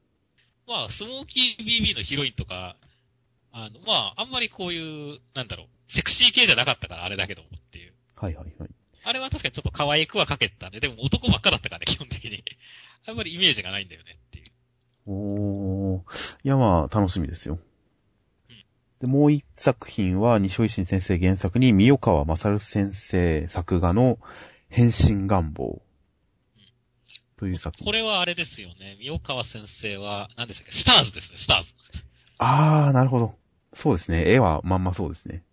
[0.68, 2.78] まあ、スモーキー BB のヒロインとか、
[3.52, 7.94] あの、まあ、あんまりこういう、なんだろう、セクシー系じゃなかったからあれだけどもっていう。
[8.16, 8.70] はいはいはい。
[9.08, 12.44] あれは確かにちょっと可愛くはかけてたんで、でも男ばっかだったからね、基本的に。
[13.08, 14.46] あんまりイメージがないんだよねっていう。
[15.08, 16.38] おー。
[16.44, 17.60] いやまあ、楽しみですよ。
[19.06, 24.20] で、もう一作品は、西尾維新先生原作に、三代川勝先生作画の、
[24.68, 25.82] 変身願望。
[27.38, 27.86] という作品。
[27.86, 28.98] これはあれですよね。
[29.00, 30.72] 三岡先生は、何でしたっけ？
[30.72, 31.74] スターズですね、スターズ。
[32.40, 33.36] あー、なるほど。
[33.74, 34.30] そうですね。
[34.30, 35.44] 絵はまんまそうですね。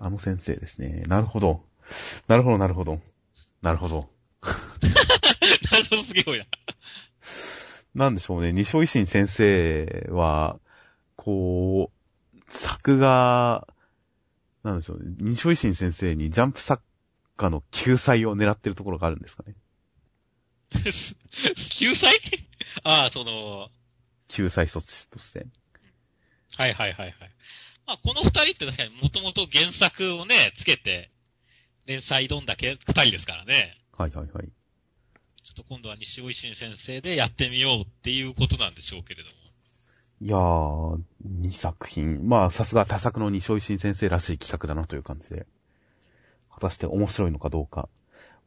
[0.00, 1.04] あの先生ですね。
[1.06, 1.62] なるほど。
[2.26, 3.00] なるほど、なるほど。
[3.62, 4.10] なるほど。
[5.70, 6.46] 謎すげえ多いな。
[7.94, 8.52] なんでしょうね。
[8.52, 10.58] 西尾維新先生は、
[11.16, 11.93] こう、
[12.56, 13.66] 作画、
[14.62, 15.14] なんでしょうね。
[15.20, 16.82] 西尾維新先生にジャンプ作
[17.36, 19.54] 家の救済を狙ってるところがあるんですかね。
[21.70, 22.08] 救済？
[22.82, 23.70] ああ、その、
[24.28, 25.46] 救済措置として。
[26.56, 27.30] はいはいはいはい。
[27.86, 31.10] まあ、この二人って確かにもともと原作をね、つけて、
[31.86, 33.76] 連載挑んだけ、二人ですからね。
[33.92, 34.48] はいはいはい。
[35.42, 39.43] ちょっと今度は西尾維新先生でやってみようっていうことなんでしょうけれども。
[40.20, 41.00] いやー、
[41.42, 42.28] 2作品。
[42.28, 45.46] まあ、さすが多作の西尾維新先生らしい企画だなという感じで。
[46.52, 47.88] 果たして面白いのかどうか。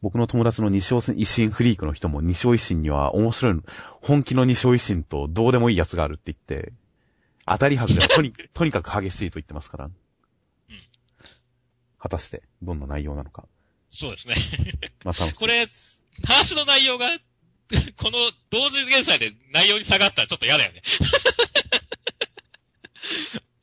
[0.02, 3.64] 僕の友達の西尾維新フリークの人も西尾維新には面白いの、
[4.02, 6.72] 本気の西尾維新とどうでもいいやつがあるって言って、
[7.46, 9.90] 当たり外れは とに、とにかく激しいと言ってますから。
[12.00, 13.48] 果たして、どんな内容なのか。
[13.90, 14.36] そうですね。
[15.04, 15.66] まあ、楽しみこれ、
[16.24, 17.10] 話の内容が、
[17.98, 18.18] この
[18.50, 20.82] 同時連載で内容に下がったらちょっと嫌だよね。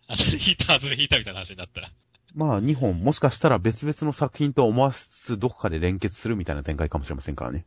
[0.08, 1.90] あ、それ引いた、それ引いたみたいな話になったら。
[2.34, 7.64] まあ、2本、もしかしたら別々の作品と思わせつつ、どこかで連結するみたいな展開かもしれませんからね。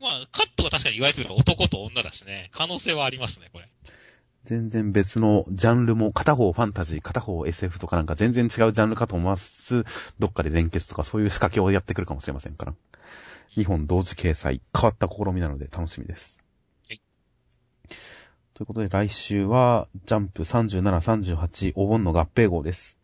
[0.00, 2.48] まあ、カットが確かに言われてるのは男と女だしね。
[2.52, 3.68] 可能性はありますね、これ。
[4.44, 9.86] 全然別のジャンルも、片方ファンタジー、片方 SF とかなんか全然違うジャンルかと思わせつつ、
[10.18, 12.74] どっかで連結とかそういう仕掛けをやってくるかもしれませんから。
[13.56, 16.38] 2本同時掲載、変わった試みなので楽しみです。
[16.88, 17.00] はい。
[18.54, 22.96] ということで来週は、ジャンプ37、38お盆の合併号です。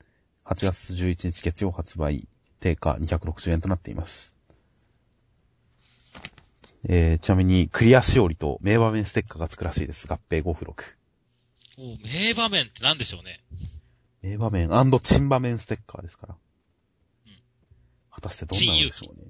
[0.47, 2.27] 8月11日月曜発売、
[2.61, 4.35] 定価260円となっています。
[6.89, 10.11] えー、ちなみに、クリアしおりと名場面ステッカーがつくらしいです。
[10.11, 10.97] 合併5付録。
[11.77, 13.41] 名場面って何でしょうね。
[14.23, 14.71] 名場面
[15.03, 16.37] チン場面ステッカーですから。
[18.19, 19.27] うん果たしてどんなのでしょうね。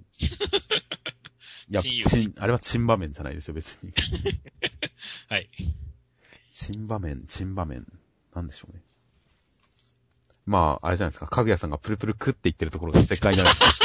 [1.70, 3.92] いや、チンあれはチン場面じゃないですよ、別に。
[5.28, 5.50] はい。
[6.50, 7.86] チン場面、チン場面、
[8.34, 8.82] なんでしょうね。
[10.46, 13.80] まあ、あれじゃないですか、かぐやさんがプルプルクって言ってるところがステッカーになるんです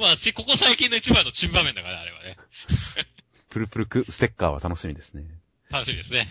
[0.00, 2.36] まあ、しここ最近の一番のチン場面だから、あれはね。
[3.48, 5.24] プルプルクステッカーは楽しみですね。
[5.70, 6.28] 楽しみですね。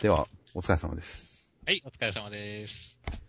[0.00, 1.52] では、お疲れ様です。
[1.66, 3.25] はい、お疲れ様です。